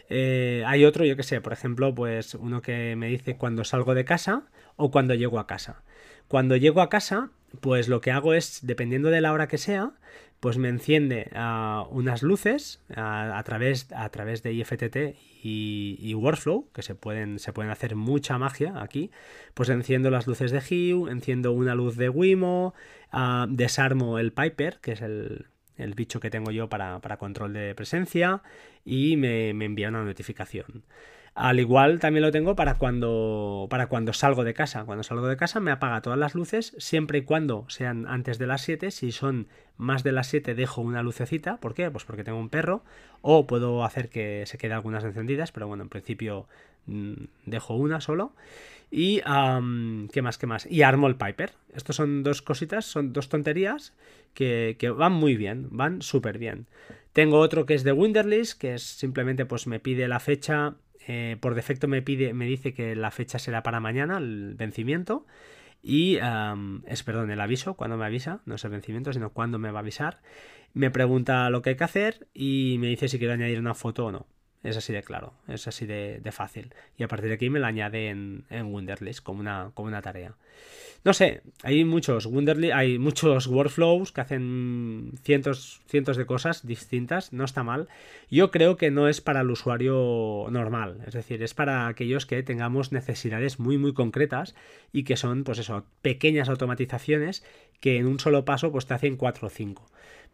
Eh, 0.09 0.63
hay 0.65 0.85
otro, 0.85 1.03
yo 1.03 1.17
que 1.17 1.23
sé, 1.23 1.41
por 1.41 1.51
ejemplo, 1.51 1.93
pues 1.93 2.33
uno 2.35 2.61
que 2.61 2.95
me 2.95 3.07
dice 3.07 3.35
cuando 3.35 3.65
salgo 3.65 3.93
de 3.93 4.05
casa 4.05 4.43
o 4.77 4.89
cuando 4.89 5.15
llego 5.15 5.39
a 5.39 5.47
casa. 5.47 5.83
Cuando 6.29 6.55
llego 6.55 6.81
a 6.81 6.89
casa, 6.89 7.31
pues 7.59 7.87
lo 7.87 8.01
que 8.01 8.11
hago 8.11 8.33
es, 8.33 8.59
dependiendo 8.65 9.09
de 9.09 9.21
la 9.21 9.33
hora 9.33 9.47
que 9.47 9.57
sea, 9.57 9.93
pues 10.39 10.57
me 10.57 10.69
enciende 10.69 11.31
uh, 11.33 11.87
unas 11.89 12.21
luces 12.21 12.83
a, 12.95 13.41
través, 13.43 13.91
a 13.91 14.09
través 14.09 14.43
de 14.43 14.53
IFTT 14.53 15.15
y, 15.43 16.13
Workflow, 16.13 16.69
que 16.73 16.81
se 16.81 16.93
pueden, 16.93 17.39
se 17.39 17.53
pueden 17.53 17.71
hacer 17.71 17.95
mucha 17.95 18.37
magia 18.37 18.81
aquí. 18.81 19.11
Pues 19.53 19.69
enciendo 19.69 20.11
las 20.11 20.27
luces 20.27 20.51
de 20.51 20.59
Hue, 20.59 21.11
enciendo 21.11 21.53
una 21.53 21.73
luz 21.73 21.95
de 21.97 22.09
Wimo, 22.09 22.75
uh, 23.13 23.47
desarmo 23.47 24.19
el 24.19 24.31
Piper, 24.31 24.79
que 24.81 24.91
es 24.91 25.01
el, 25.01 25.47
el 25.77 25.93
bicho 25.93 26.19
que 26.19 26.29
tengo 26.29 26.51
yo 26.51 26.69
para, 26.69 26.99
para 26.99 27.17
control 27.17 27.53
de 27.53 27.73
presencia, 27.73 28.43
y 28.85 29.17
me, 29.17 29.53
me 29.53 29.65
envía 29.65 29.89
una 29.89 30.03
notificación. 30.03 30.83
Al 31.37 31.59
igual 31.59 31.99
también 31.99 32.23
lo 32.23 32.31
tengo 32.31 32.55
para 32.55 32.79
cuando, 32.79 33.67
para 33.69 33.85
cuando 33.85 34.11
salgo 34.11 34.43
de 34.43 34.55
casa. 34.55 34.85
Cuando 34.85 35.03
salgo 35.03 35.27
de 35.27 35.37
casa 35.37 35.59
me 35.59 35.69
apaga 35.69 36.01
todas 36.01 36.17
las 36.17 36.33
luces, 36.33 36.73
siempre 36.79 37.19
y 37.19 37.21
cuando 37.21 37.63
sean 37.69 38.07
antes 38.07 38.39
de 38.39 38.47
las 38.47 38.63
7. 38.63 38.89
Si 38.89 39.11
son 39.11 39.47
más 39.77 40.01
de 40.01 40.13
las 40.13 40.25
7 40.25 40.55
dejo 40.55 40.81
una 40.81 41.03
lucecita. 41.03 41.57
¿Por 41.57 41.75
qué? 41.75 41.91
Pues 41.91 42.05
porque 42.05 42.23
tengo 42.23 42.39
un 42.39 42.49
perro. 42.49 42.83
O 43.21 43.45
puedo 43.45 43.83
hacer 43.85 44.09
que 44.09 44.45
se 44.47 44.57
quede 44.57 44.73
algunas 44.73 45.03
encendidas, 45.03 45.51
pero 45.51 45.67
bueno, 45.67 45.83
en 45.83 45.89
principio 45.89 46.47
mm, 46.87 47.25
dejo 47.45 47.75
una 47.75 48.01
solo. 48.01 48.33
Y 48.89 49.21
¿qué 49.21 50.21
más? 50.23 50.39
¿Qué 50.39 50.47
más? 50.47 50.65
Y 50.65 50.81
armo 50.81 51.05
el 51.05 51.17
Piper. 51.17 51.51
Estos 51.75 51.97
son 51.97 52.23
dos 52.23 52.41
cositas, 52.41 52.85
son 52.85 53.13
dos 53.13 53.29
tonterías 53.29 53.93
que, 54.33 54.75
que 54.79 54.89
van 54.89 55.13
muy 55.13 55.37
bien, 55.37 55.67
van 55.69 56.01
súper 56.01 56.39
bien. 56.39 56.65
Tengo 57.13 57.37
otro 57.37 57.67
que 57.67 57.75
es 57.75 57.83
de 57.83 57.91
Winderlist, 57.91 58.59
que 58.59 58.73
es 58.73 58.81
simplemente 58.81 59.45
pues 59.45 59.67
me 59.67 59.79
pide 59.79 60.07
la 60.07 60.19
fecha 60.19 60.75
eh, 61.07 61.37
por 61.39 61.55
defecto 61.55 61.87
me 61.87 62.01
pide, 62.01 62.33
me 62.33 62.45
dice 62.45 62.73
que 62.73 62.95
la 62.95 63.11
fecha 63.11 63.39
será 63.39 63.63
para 63.63 63.79
mañana, 63.79 64.17
el 64.17 64.55
vencimiento. 64.55 65.25
Y 65.81 66.17
es, 66.87 67.03
perdón, 67.03 67.31
el 67.31 67.39
aviso, 67.39 67.75
cuando 67.75 67.97
me 67.97 68.05
avisa, 68.05 68.41
no 68.45 68.55
es 68.55 68.65
el 68.65 68.71
vencimiento, 68.71 69.13
sino 69.13 69.29
cuándo 69.29 69.57
me 69.59 69.71
va 69.71 69.79
a 69.79 69.81
avisar. 69.81 70.19
Me 70.73 70.91
pregunta 70.91 71.49
lo 71.49 71.61
que 71.61 71.71
hay 71.71 71.75
que 71.77 71.83
hacer 71.83 72.27
y 72.33 72.77
me 72.79 72.87
dice 72.87 73.07
si 73.07 73.19
quiero 73.19 73.33
añadir 73.33 73.59
una 73.59 73.73
foto 73.73 74.07
o 74.07 74.11
no. 74.11 74.27
Es 74.63 74.75
así 74.75 74.91
de 74.91 75.03
claro, 75.03 75.33
es 75.47 75.67
así 75.67 75.85
de, 75.85 76.21
fácil. 76.31 76.73
Y 76.97 77.03
a 77.03 77.07
partir 77.07 77.29
de 77.29 77.35
aquí 77.35 77.49
me 77.49 77.59
la 77.59 77.67
añade 77.67 78.09
en, 78.09 78.45
en 78.49 78.71
como 79.23 79.39
una, 79.39 79.71
como 79.73 79.87
una 79.87 80.01
tarea. 80.01 80.35
No 81.03 81.13
sé, 81.13 81.41
hay 81.63 81.85
muchos 81.85 82.27
hay 82.73 82.99
muchos 82.99 83.47
workflows 83.47 84.11
que 84.11 84.21
hacen 84.21 85.13
cientos, 85.23 85.79
cientos 85.87 86.17
de 86.17 86.25
cosas 86.25 86.65
distintas, 86.65 87.31
no 87.31 87.45
está 87.45 87.63
mal. 87.63 87.87
Yo 88.29 88.51
creo 88.51 88.77
que 88.77 88.91
no 88.91 89.07
es 89.07 89.21
para 89.21 89.41
el 89.41 89.51
usuario 89.51 90.47
normal, 90.49 91.01
es 91.05 91.13
decir, 91.13 91.43
es 91.43 91.53
para 91.53 91.87
aquellos 91.87 92.25
que 92.25 92.43
tengamos 92.43 92.91
necesidades 92.91 93.59
muy 93.59 93.77
muy 93.77 93.93
concretas 93.93 94.55
y 94.91 95.03
que 95.03 95.17
son, 95.17 95.43
pues 95.43 95.59
eso, 95.59 95.85
pequeñas 96.01 96.49
automatizaciones 96.49 97.45
que 97.79 97.97
en 97.97 98.07
un 98.07 98.19
solo 98.19 98.43
paso 98.43 98.71
pues 98.71 98.87
te 98.87 98.95
hacen 98.95 99.17
4 99.17 99.47
o 99.47 99.49
5 99.49 99.85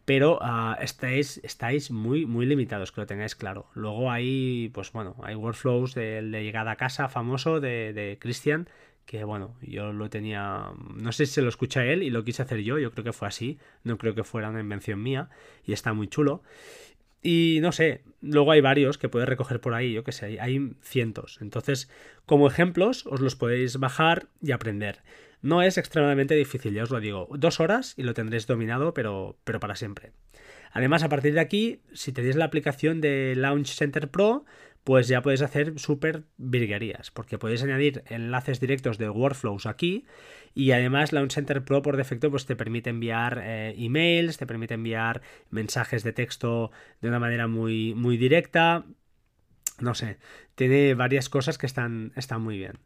pero 0.06 0.38
uh, 0.40 0.82
estáis, 0.82 1.40
estáis 1.44 1.92
muy, 1.92 2.26
muy 2.26 2.46
limitados, 2.46 2.92
que 2.92 3.02
lo 3.02 3.08
tengáis 3.08 3.36
claro. 3.36 3.68
Luego 3.74 4.12
hay, 4.12 4.70
pues 4.74 4.92
bueno, 4.92 5.16
hay 5.24 5.36
workflows 5.36 5.96
de, 5.96 6.22
llegada 6.22 6.72
a 6.72 6.76
casa 6.76 7.08
famoso 7.10 7.60
de, 7.60 7.94
de 7.94 8.18
Christian, 8.20 8.68
que 9.06 9.24
bueno, 9.24 9.56
yo 9.62 9.94
lo 9.94 10.10
tenía, 10.10 10.72
no 10.96 11.12
sé 11.12 11.25
si 11.25 11.34
se 11.34 11.42
lo 11.42 11.50
escucha 11.50 11.86
él 11.86 12.04
y 12.04 12.10
lo 12.10 12.24
quise 12.24 12.42
hacer 12.42 12.60
yo, 12.60 12.80
yo 12.80 12.92
creo 12.92 13.04
que 13.04 13.13
fue 13.13 13.27
así, 13.27 13.60
no 13.84 13.98
creo 13.98 14.16
que 14.16 14.24
fuera 14.24 14.50
una 14.50 14.60
invención 14.62 15.01
mía 15.01 15.30
y 15.66 15.74
está 15.74 15.94
muy 15.94 16.08
chulo. 16.08 16.44
Y 17.22 17.60
no 17.62 17.72
sé, 17.72 18.01
luego 18.22 18.51
hay 18.51 18.60
varios 18.60 18.98
que 18.98 19.08
puedes 19.08 19.30
recoger 19.30 19.62
por 19.62 19.74
ahí, 19.74 19.94
yo 19.94 20.04
que 20.04 20.12
sé, 20.12 20.42
hay 20.42 20.75
cientos. 20.82 21.39
Entonces, 21.42 21.89
como 22.25 22.48
ejemplos, 22.48 23.06
os 23.06 23.22
los 23.22 23.38
podéis 23.38 23.77
bajar 23.77 24.27
y 24.42 24.51
aprender. 24.51 25.01
No 25.44 25.62
es 25.62 25.78
extremadamente 25.78 26.36
difícil, 26.36 26.74
ya 26.74 26.84
os 26.84 26.90
lo 26.90 27.02
digo. 27.02 27.28
Dos 27.38 27.60
horas 27.60 27.94
y 27.98 28.04
lo 28.04 28.14
tendréis 28.14 28.48
dominado, 28.48 28.94
pero, 28.94 29.38
pero 29.44 29.60
para 29.60 29.76
siempre. 29.76 30.14
Además, 30.72 31.04
a 31.04 31.10
partir 31.10 31.34
de 31.34 31.42
aquí, 31.42 31.82
si 31.94 32.14
tenéis 32.14 32.38
la 32.38 32.46
aplicación 32.46 33.02
de 33.02 33.34
Launch 33.36 33.76
Center 33.76 34.10
Pro, 34.10 34.46
pues 34.86 35.10
ya 35.10 35.22
podéis 35.22 35.42
hacer 35.42 35.78
súper 35.80 36.24
virguerías, 36.38 37.12
porque 37.12 37.38
podéis 37.38 37.62
añadir 37.62 38.04
enlaces 38.08 38.62
directos 38.62 38.98
de 38.98 39.10
workflows 39.10 39.66
aquí 39.66 40.06
y 40.54 40.72
además 40.72 41.12
Launch 41.12 41.34
Center 41.34 41.64
Pro 41.64 41.82
por 41.82 41.98
defecto 41.98 42.30
pues 42.30 42.46
te 42.46 42.56
permite 42.56 42.90
enviar 42.90 43.42
eh, 43.44 43.76
emails, 43.78 44.38
te 44.38 44.48
permite 44.48 44.76
enviar 44.76 45.22
mensajes 45.50 46.04
de 46.04 46.14
texto 46.14 46.72
de 47.02 47.10
una 47.10 47.20
manera 47.20 47.48
muy, 47.48 47.94
muy 47.96 48.16
directa, 48.16 48.86
no 49.80 49.94
sé, 49.94 50.18
tiene 50.56 50.94
varias 50.96 51.30
cosas 51.30 51.58
que 51.58 51.66
están, 51.66 52.14
están 52.16 52.42
muy 52.42 52.58
bien. 52.58 52.80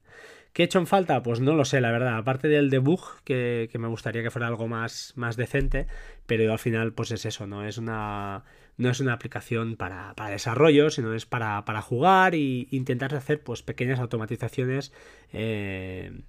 ¿Qué 0.54 0.64
he 0.64 0.66
hecho 0.66 0.80
en 0.80 0.88
falta? 0.88 1.22
Pues 1.24 1.40
no 1.40 1.54
lo 1.56 1.66
sé, 1.66 1.82
la 1.82 1.92
verdad. 1.92 2.18
Aparte 2.18 2.48
del 2.48 2.70
debug, 2.70 3.22
que, 3.24 3.70
me 3.78 3.88
gustaría 3.88 4.24
que 4.24 4.32
fuera 4.32 4.48
algo 4.48 4.68
más, 4.68 5.14
más 5.16 5.38
decente, 5.38 5.88
pero 6.26 6.52
al 6.52 6.60
final, 6.60 6.94
pues 6.94 7.12
es 7.12 7.26
eso, 7.26 7.46
¿no? 7.46 7.66
Es 7.66 7.78
una, 7.78 8.44
no 8.78 8.90
es 8.90 9.00
una 9.00 9.14
aplicación 9.14 9.76
para, 9.76 10.14
desarrollo, 10.30 10.90
sino 10.90 11.14
es 11.14 11.26
para, 11.26 11.64
jugar 11.82 12.36
e 12.36 12.68
intentar 12.72 13.14
hacer 13.14 13.44
pues 13.44 13.62
pequeñas 13.62 14.00
automatizaciones 14.00 14.94
eh, 15.32 16.22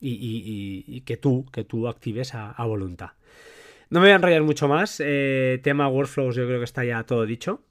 y, 0.00 1.00
que 1.02 1.16
tú, 1.16 1.46
que 1.52 1.64
tú 1.64 1.88
actives 1.88 2.34
a, 2.34 2.64
voluntad. 2.64 3.10
No 3.90 4.00
me 4.00 4.06
voy 4.06 4.12
a 4.12 4.16
enrollar 4.16 4.42
mucho 4.42 4.68
más. 4.68 5.02
Eh, 5.04 5.60
tema 5.62 5.88
workflows, 5.88 6.34
yo 6.34 6.46
creo 6.46 6.58
que 6.58 6.64
está 6.64 6.84
ya 6.84 7.02
todo 7.04 7.26
dicho. 7.26 7.62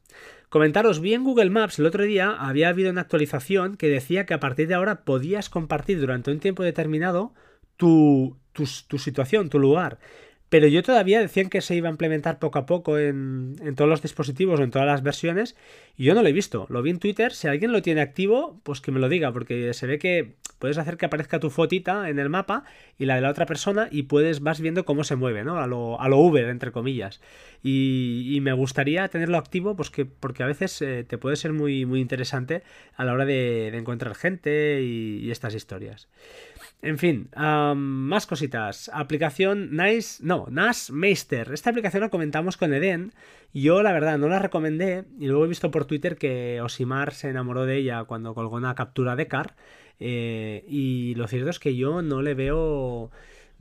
Comentaros, 0.50 1.00
bien 1.00 1.24
Google 1.24 1.50
Maps 1.50 1.80
el 1.80 1.86
otro 1.86 2.04
día 2.04 2.32
había 2.32 2.68
habido 2.68 2.92
una 2.92 3.02
actualización 3.02 3.78
que 3.78 3.88
decía 3.88 4.26
que 4.26 4.34
a 4.34 4.40
partir 4.42 4.68
de 4.68 4.74
ahora 4.74 5.06
podías 5.06 5.50
compartir 5.50 6.00
durante 6.00 6.30
un 6.30 6.40
tiempo 6.40 6.62
determinado 6.64 7.34
tu, 7.78 8.38
tu 8.54 8.98
situación, 9.00 9.50
tu 9.50 9.60
lugar. 9.60 10.00
pero 10.50 10.68
yo 10.68 10.84
todavía 10.84 11.22
decían 11.22 11.50
que 11.50 11.62
se 11.62 11.76
iba 11.76 11.88
a 11.88 11.92
implementar 11.92 12.38
poco 12.38 12.60
a 12.60 12.66
poco 12.66 12.98
en, 13.00 13.56
todos 13.78 13.90
los 13.90 14.02
dispositivos 14.02 14.60
o 14.60 14.64
en 14.64 14.72
todas 14.72 14.86
las 14.86 15.02
versiones 15.02 15.56
y 15.96 16.04
yo 16.04 16.14
no 16.14 16.22
lo 16.22 16.28
he 16.28 16.34
visto. 16.34 16.68
Lo 16.70 16.82
vi 16.82 16.90
en 16.90 17.00
Twitter, 17.00 17.32
si 17.32 17.48
alguien 17.48 17.72
lo 17.72 17.82
tiene 17.82 18.02
activo, 18.02 18.60
pues 18.64 18.82
que 18.82 18.92
me 18.92 19.00
lo 19.00 19.08
diga, 19.08 19.32
porque 19.32 19.74
se 19.74 19.88
ve 19.88 19.98
que 20.00 20.36
puedes 20.60 20.78
hacer 20.78 20.98
que 20.98 21.06
aparezca 21.06 21.40
tu 21.40 21.50
fotita 21.50 22.10
en 22.10 22.20
el 22.20 22.28
mapa 22.30 22.66
y 23.00 23.06
la 23.06 23.16
de 23.16 23.22
la 23.22 23.30
otra 23.30 23.46
persona 23.46 23.88
y 23.92 24.04
puedes, 24.04 24.42
vas 24.42 24.60
viendo 24.60 24.84
cómo 24.84 25.06
se 25.06 25.16
mueve, 25.16 25.46
¿no? 25.46 25.58
A 25.60 25.68
lo, 25.68 26.02
a 26.02 26.10
lo 26.10 26.18
Uber, 26.18 26.50
entre 26.50 26.74
comillas. 26.74 27.22
Y, 27.64 28.40
me 28.42 28.54
gustaría 28.54 29.08
tenerlo 29.08 29.38
activo 29.38 29.76
pues 29.76 29.92
que, 29.92 30.06
porque 30.06 30.42
a 30.42 30.48
veces 30.48 30.82
eh, 30.82 31.04
te 31.08 31.18
puede 31.18 31.36
ser 31.36 31.54
muy, 31.54 31.86
muy 31.86 32.00
interesante 32.00 32.64
a 32.96 33.06
la 33.06 33.14
hora 33.14 33.26
de, 33.26 33.68
encontrar 33.78 34.16
gente 34.16 34.82
y 34.82 35.30
estas 35.30 35.54
historias. 35.54 36.08
En 36.82 36.98
fin, 36.98 37.30
más 37.36 38.26
cositas. 38.26 38.90
Aplicación 38.92 39.76
Nice, 39.76 40.24
no, 40.24 40.48
NAS 40.50 40.90
Meister. 40.90 41.52
Esta 41.54 41.70
aplicación 41.70 42.02
la 42.02 42.10
comentamos 42.10 42.58
con 42.58 42.74
Eden. 42.74 43.14
Yo, 43.54 43.84
la 43.84 43.92
verdad, 43.92 44.18
no 44.18 44.28
la 44.28 44.40
recomendé 44.40 45.06
y 45.20 45.28
luego 45.28 45.46
he 45.46 45.50
visto 45.50 45.70
por 45.70 45.86
Twitter 45.86 46.18
que 46.18 46.60
Osimar 46.62 47.14
se 47.14 47.30
enamoró 47.30 47.66
de 47.66 47.78
ella 47.78 48.04
cuando 48.06 48.34
colgó 48.34 48.56
una 48.56 48.74
captura 48.74 49.16
de 49.16 49.28
car. 49.28 49.56
Eh, 50.00 50.66
y 50.68 51.14
lo 51.16 51.28
cierto 51.28 51.52
es 51.52 51.60
que 51.60 51.76
yo 51.76 52.02
no 52.02 52.24
le 52.24 52.34
veo. 52.34 53.12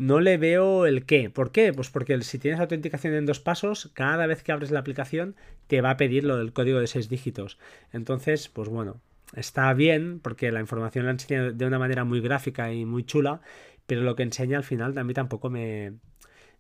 No 0.01 0.19
le 0.19 0.39
veo 0.39 0.87
el 0.87 1.05
qué. 1.05 1.29
¿Por 1.29 1.53
qué? 1.53 1.75
Pues 1.75 1.91
porque 1.91 2.19
si 2.23 2.39
tienes 2.39 2.59
autenticación 2.59 3.13
en 3.13 3.27
dos 3.27 3.39
pasos, 3.39 3.91
cada 3.93 4.27
vez 4.27 4.43
que 4.43 4.51
abres 4.51 4.71
la 4.71 4.81
aplicación 4.81 5.37
te 5.67 5.83
va 5.83 5.91
a 5.91 5.97
pedir 5.99 6.25
lo 6.25 6.39
del 6.39 6.55
código 6.55 6.81
de 6.81 6.87
seis 6.87 7.11
dígitos. 7.11 7.59
Entonces, 7.93 8.49
pues 8.49 8.71
bueno, 8.71 9.03
está 9.37 9.71
bien 9.75 10.19
porque 10.19 10.53
la 10.53 10.61
información 10.61 11.05
la 11.05 11.11
enseña 11.11 11.51
de 11.51 11.67
una 11.67 11.79
manera 11.79 12.05
muy 12.05 12.23
gráfica 12.23 12.73
y 12.73 12.87
muy 12.87 13.05
chula, 13.05 13.43
pero 13.87 14.01
lo 14.01 14.17
que 14.17 14.23
enseña 14.23 14.57
al 14.57 14.65
final 14.65 14.95
también 14.95 15.17
tampoco 15.17 15.51
me, 15.51 15.93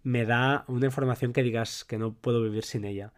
me 0.03 0.27
da 0.27 0.67
una 0.69 0.85
información 0.85 1.33
que 1.33 1.43
digas 1.43 1.87
que 1.87 1.97
no 1.97 2.13
puedo 2.13 2.43
vivir 2.43 2.65
sin 2.65 2.85
ella. 2.85 3.15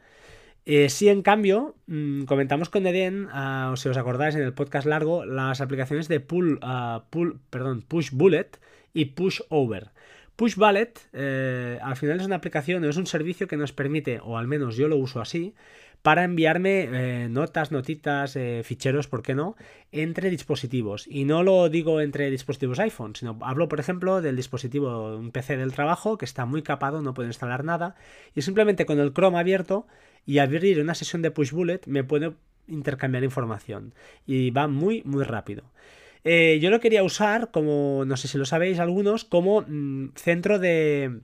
Eh, 0.67 0.89
sí, 0.89 1.09
en 1.09 1.23
cambio, 1.23 1.75
mm, 1.89 2.27
comentamos 2.27 2.69
con 2.69 2.87
Eden, 2.87 3.27
uh, 3.27 3.77
si 3.77 3.89
os 3.89 3.97
acordáis 3.97 4.37
en 4.37 4.43
el 4.43 4.55
podcast 4.55 4.87
largo, 4.87 5.25
las 5.25 5.61
aplicaciones 5.61 6.07
de 6.07 6.21
pull, 6.21 6.61
ah, 6.63 7.07
perdón, 7.51 7.83
Push 7.83 8.13
Bullet 8.13 8.61
y 8.93 9.07
Push 9.07 9.41
Over. 9.49 9.91
Push 10.37 10.57
Bullet 10.57 10.95
eh, 11.13 11.79
al 11.83 11.97
final 11.97 12.21
es 12.21 12.27
una 12.27 12.37
aplicación, 12.37 12.85
es 12.85 12.97
un 12.97 13.07
servicio 13.07 13.47
que 13.47 13.57
nos 13.57 13.73
permite, 13.73 14.21
o 14.23 14.39
al 14.39 14.47
menos 14.47 14.77
yo 14.77 14.89
lo 14.89 14.97
uso 14.97 15.21
así, 15.21 15.55
para 16.03 16.25
enviarme 16.25 16.89
eh, 16.91 17.29
notas, 17.29 17.71
notitas, 17.71 18.35
eh, 18.35 18.63
ficheros, 18.65 19.07
¿por 19.07 19.23
qué 19.23 19.35
no?, 19.35 19.55
entre 19.93 20.31
dispositivos. 20.31 21.07
Y 21.07 21.25
no 21.25 21.43
lo 21.45 21.69
digo 21.69 22.01
entre 22.01 22.31
dispositivos 22.31 22.81
iPhone, 22.81 23.15
sino 23.15 23.39
hablo, 23.43 23.69
por 23.69 23.79
ejemplo, 23.79 24.21
del 24.21 24.35
dispositivo, 24.35 25.17
un 25.17 25.31
PC 25.31 25.57
del 25.57 25.73
trabajo 25.73 26.19
que 26.19 26.25
está 26.25 26.45
muy 26.45 26.63
capado, 26.63 27.03
no 27.03 27.15
puedo 27.15 27.29
instalar 27.29 27.63
nada, 27.63 27.95
y 28.35 28.43
simplemente 28.43 28.85
con 28.85 28.99
el 28.99 29.13
Chrome 29.13 29.39
abierto 29.39 29.87
y 30.27 30.39
abrir 30.39 30.81
una 30.81 30.95
sesión 30.95 31.23
de 31.23 31.31
push 31.31 31.53
bullet 31.53 31.81
me 31.87 32.05
puedo 32.05 32.35
intercambiar 32.67 33.23
información. 33.23 33.95
Y 34.27 34.51
va 34.51 34.67
muy, 34.67 35.03
muy 35.05 35.25
rápido. 35.25 35.65
Eh, 36.25 36.59
yo 36.61 36.71
lo 36.71 36.81
quería 36.81 37.03
usar, 37.03 37.51
como 37.51 38.05
no 38.07 38.17
sé 38.17 38.29
si 38.29 38.39
lo 38.39 38.45
sabéis 38.45 38.79
algunos, 38.79 39.25
como 39.25 39.63
mm, 39.63 40.13
centro 40.17 40.59
de 40.59 41.21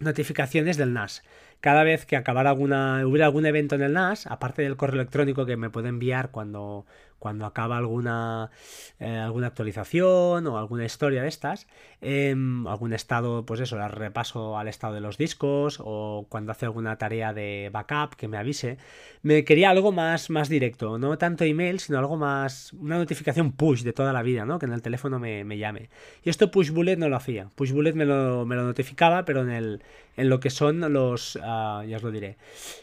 notificaciones 0.00 0.76
del 0.76 0.92
NAS 0.92 1.22
cada 1.60 1.84
vez 1.84 2.06
que 2.06 2.16
acabara 2.16 2.50
alguna, 2.50 3.06
hubiera 3.06 3.26
algún 3.26 3.46
evento 3.46 3.74
en 3.74 3.82
el 3.82 3.92
NAS, 3.92 4.26
aparte 4.26 4.62
del 4.62 4.76
correo 4.76 5.00
electrónico 5.00 5.46
que 5.46 5.56
me 5.56 5.70
puede 5.70 5.88
enviar 5.88 6.30
cuando, 6.30 6.86
cuando 7.18 7.46
acaba 7.46 7.76
alguna, 7.78 8.50
eh, 8.98 9.16
alguna 9.16 9.48
actualización 9.48 10.46
o 10.46 10.58
alguna 10.58 10.84
historia 10.84 11.22
de 11.22 11.28
estas, 11.28 11.66
em, 12.00 12.66
algún 12.66 12.92
estado, 12.92 13.44
pues 13.46 13.60
eso, 13.60 13.76
el 13.76 13.90
repaso 13.90 14.58
al 14.58 14.68
estado 14.68 14.94
de 14.94 15.00
los 15.00 15.18
discos 15.18 15.78
o 15.82 16.26
cuando 16.28 16.52
hace 16.52 16.66
alguna 16.66 16.96
tarea 16.98 17.32
de 17.32 17.70
backup 17.72 18.16
que 18.16 18.28
me 18.28 18.38
avise, 18.38 18.78
me 19.22 19.44
quería 19.44 19.70
algo 19.70 19.92
más, 19.92 20.30
más 20.30 20.48
directo, 20.48 20.98
no 20.98 21.18
tanto 21.18 21.44
email, 21.44 21.80
sino 21.80 21.98
algo 21.98 22.16
más, 22.16 22.72
una 22.74 22.98
notificación 22.98 23.52
push 23.52 23.82
de 23.82 23.92
toda 23.92 24.12
la 24.12 24.22
vida, 24.22 24.44
¿no? 24.44 24.58
Que 24.58 24.66
en 24.66 24.72
el 24.72 24.82
teléfono 24.82 25.18
me, 25.18 25.58
llame. 25.58 25.88
Y 26.22 26.30
esto 26.30 26.50
Push 26.50 26.70
Bullet 26.70 26.96
no 26.96 27.08
lo 27.08 27.16
hacía. 27.16 27.48
Push 27.54 27.72
Bullet 27.72 27.94
me 27.94 28.04
lo, 28.04 28.46
me 28.46 28.56
lo 28.56 28.64
notificaba, 28.64 29.24
pero 29.24 29.42
en, 29.42 29.50
el, 29.50 29.82
en 30.16 30.28
lo 30.28 30.40
que 30.40 30.50
son 30.50 30.80
los, 30.92 31.38
ah, 31.42 31.84
ya 31.86 31.96
os 31.96 32.02
lo 32.02 32.10
diré, 32.10 32.36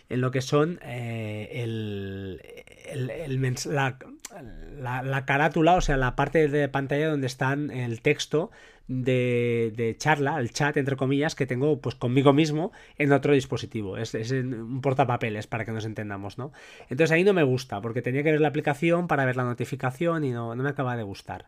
en 0.09 0.21
lo 0.21 0.31
que 0.31 0.41
son 0.41 0.79
eh, 0.83 1.49
el, 1.63 2.41
el, 2.85 3.09
el, 3.09 3.55
la, 3.65 3.97
la, 4.79 5.25
carátula, 5.25 5.75
o 5.75 5.81
sea, 5.81 5.97
la 5.97 6.15
parte 6.15 6.47
de 6.47 6.67
pantalla 6.69 7.09
donde 7.09 7.27
están 7.27 7.71
el 7.71 8.01
texto 8.01 8.51
de, 8.87 9.95
charla, 9.97 10.39
el 10.39 10.51
chat, 10.51 10.77
entre 10.77 10.95
comillas, 10.95 11.35
que 11.35 11.45
tengo 11.45 11.79
pues 11.79 11.95
conmigo 11.95 12.33
mismo 12.33 12.71
en 12.97 13.11
otro 13.11 13.33
dispositivo. 13.33 13.97
Es, 13.97 14.13
un 14.31 14.81
portapapeles 14.81 15.47
para 15.47 15.65
que 15.65 15.71
nos 15.71 15.85
entendamos, 15.85 16.37
¿no? 16.37 16.51
Entonces 16.89 17.11
ahí 17.11 17.23
no 17.23 17.33
me 17.33 17.43
gusta, 17.43 17.81
porque 17.81 18.01
tenía 18.01 18.23
que 18.23 18.31
ver 18.31 18.41
la 18.41 18.49
aplicación 18.49 19.07
para 19.07 19.25
ver 19.25 19.35
la 19.35 19.43
notificación 19.43 20.23
y 20.23 20.31
no 20.31 20.55
me 20.55 20.69
acaba 20.69 20.97
de 20.97 21.03
gustar. 21.03 21.45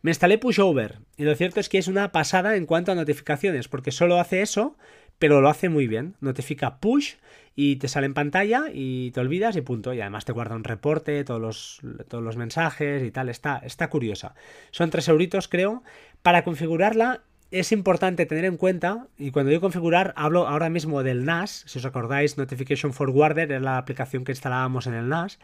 Me 0.00 0.12
instalé 0.12 0.38
Pushover 0.38 0.98
y 1.16 1.24
lo 1.24 1.34
cierto 1.34 1.58
es 1.58 1.68
que 1.68 1.78
es 1.78 1.88
una 1.88 2.12
pasada 2.12 2.54
en 2.56 2.66
cuanto 2.66 2.92
a 2.92 2.94
notificaciones, 2.94 3.66
porque 3.66 3.90
solo 3.90 4.20
hace 4.20 4.42
eso, 4.42 4.76
pero 5.18 5.40
lo 5.40 5.48
hace 5.48 5.68
muy 5.68 5.86
bien. 5.86 6.14
Notifica 6.20 6.78
push 6.78 7.14
y 7.54 7.76
te 7.76 7.88
sale 7.88 8.06
en 8.06 8.14
pantalla 8.14 8.64
y 8.72 9.10
te 9.10 9.20
olvidas 9.20 9.56
y 9.56 9.62
punto. 9.62 9.92
Y 9.94 10.00
además 10.00 10.24
te 10.24 10.32
guarda 10.32 10.56
un 10.56 10.64
reporte, 10.64 11.24
todos 11.24 11.40
los, 11.40 11.80
todos 12.08 12.22
los 12.22 12.36
mensajes 12.36 13.02
y 13.02 13.10
tal. 13.10 13.28
Está, 13.28 13.58
está 13.58 13.90
curiosa. 13.90 14.34
Son 14.70 14.90
3 14.90 15.08
euritos, 15.08 15.48
creo. 15.48 15.82
Para 16.22 16.44
configurarla 16.44 17.22
es 17.50 17.72
importante 17.72 18.26
tener 18.26 18.44
en 18.44 18.58
cuenta, 18.58 19.06
y 19.16 19.30
cuando 19.30 19.48
digo 19.48 19.62
configurar, 19.62 20.12
hablo 20.16 20.46
ahora 20.46 20.68
mismo 20.68 21.02
del 21.02 21.24
NAS, 21.24 21.64
si 21.66 21.78
os 21.78 21.84
acordáis, 21.86 22.36
Notification 22.36 22.92
Forwarder 22.92 23.50
es 23.50 23.62
la 23.62 23.78
aplicación 23.78 24.24
que 24.24 24.32
instalábamos 24.32 24.86
en 24.86 24.94
el 24.94 25.08
NAS. 25.08 25.38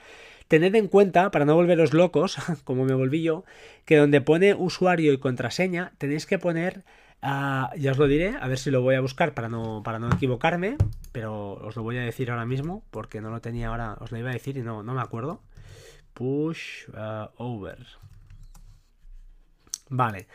Tened 0.49 0.75
en 0.75 0.89
cuenta, 0.89 1.31
para 1.31 1.47
no 1.47 1.55
volveros 1.55 1.95
locos, 1.95 2.37
como 2.65 2.85
me 2.85 2.95
volví 2.95 3.23
yo, 3.23 3.45
que 3.87 3.97
donde 3.97 4.21
pone 4.21 4.55
usuario 4.55 5.15
y 5.15 5.19
contraseña, 5.19 5.93
tenéis 5.97 6.27
que 6.27 6.39
poner 6.39 6.85
Ah, 7.27 7.73
ya 7.79 7.93
os 7.93 7.97
lo 7.97 8.07
diré, 8.07 8.37
a 8.39 8.47
ver 8.49 8.59
si 8.59 8.71
lo 8.71 8.83
voy 8.83 8.97
a 8.97 9.01
buscar 9.01 9.33
para 9.33 9.49
no, 9.49 9.83
para 9.83 9.99
no 9.99 10.13
equivocarme, 10.13 10.77
pero 11.11 11.55
os 11.55 11.75
lo 11.75 11.83
voy 11.83 11.97
a 11.97 12.03
decir 12.03 12.31
ahora 12.31 12.45
mismo 12.45 12.85
porque 12.91 13.23
no 13.23 13.31
lo 13.31 13.41
tenía 13.41 13.69
ahora, 13.69 13.97
os 14.01 14.13
lo 14.13 14.19
iba 14.19 14.29
a 14.29 14.35
decir 14.35 14.59
y 14.59 14.61
no, 14.61 14.83
no 14.83 14.93
me 14.93 15.01
acuerdo. 15.01 15.41
Push 16.13 16.91
ah, 16.93 17.31
over. 17.39 17.79
Vale. 19.89 20.27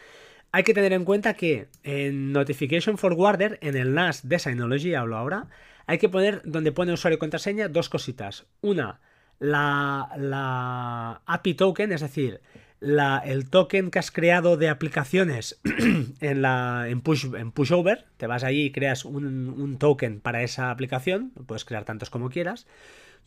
Hay 0.51 0.63
que 0.63 0.74
tener 0.74 0.93
en 0.93 1.05
cuenta 1.05 1.36
que 1.36 1.67
en 1.84 2.31
Notification 2.31 2.98
Forwarder, 2.98 3.60
en 3.62 3.77
el 3.77 3.93
NAS 3.93 4.27
de 4.27 4.39
Synology, 4.39 4.96
hablo 4.96 5.15
ahora, 5.15 5.46
hay 5.86 6.00
que 6.00 6.10
poner 6.10 6.41
donde 6.43 6.72
pone 6.72 6.91
usuario 6.91 7.17
y 7.17 7.19
contraseña 7.19 7.67
dos 7.67 7.89
cositas. 7.89 8.48
Una, 8.62 9.00
la, 9.38 10.10
la 10.17 11.22
API 11.27 11.53
token, 11.53 11.91
es 11.91 12.01
decir, 12.01 12.41
el 12.81 13.50
token 13.50 13.91
que 13.91 14.00
has 14.00 14.12
creado 14.12 14.57
de 14.57 14.69
aplicaciones 14.69 15.59
en, 16.21 16.41
la, 16.41 16.86
en, 16.88 17.01
push, 17.01 17.27
Pushover, 17.53 18.05
te 18.17 18.27
vas 18.27 18.43
allí 18.43 18.65
y 18.65 18.71
creas 18.71 19.05
un, 19.05 19.77
token 19.79 20.21
para 20.21 20.43
esa 20.43 20.71
aplicación, 20.71 21.31
puedes 21.45 21.65
crear 21.65 21.86
tantos 21.86 22.09
como 22.09 22.29
quieras, 22.29 22.67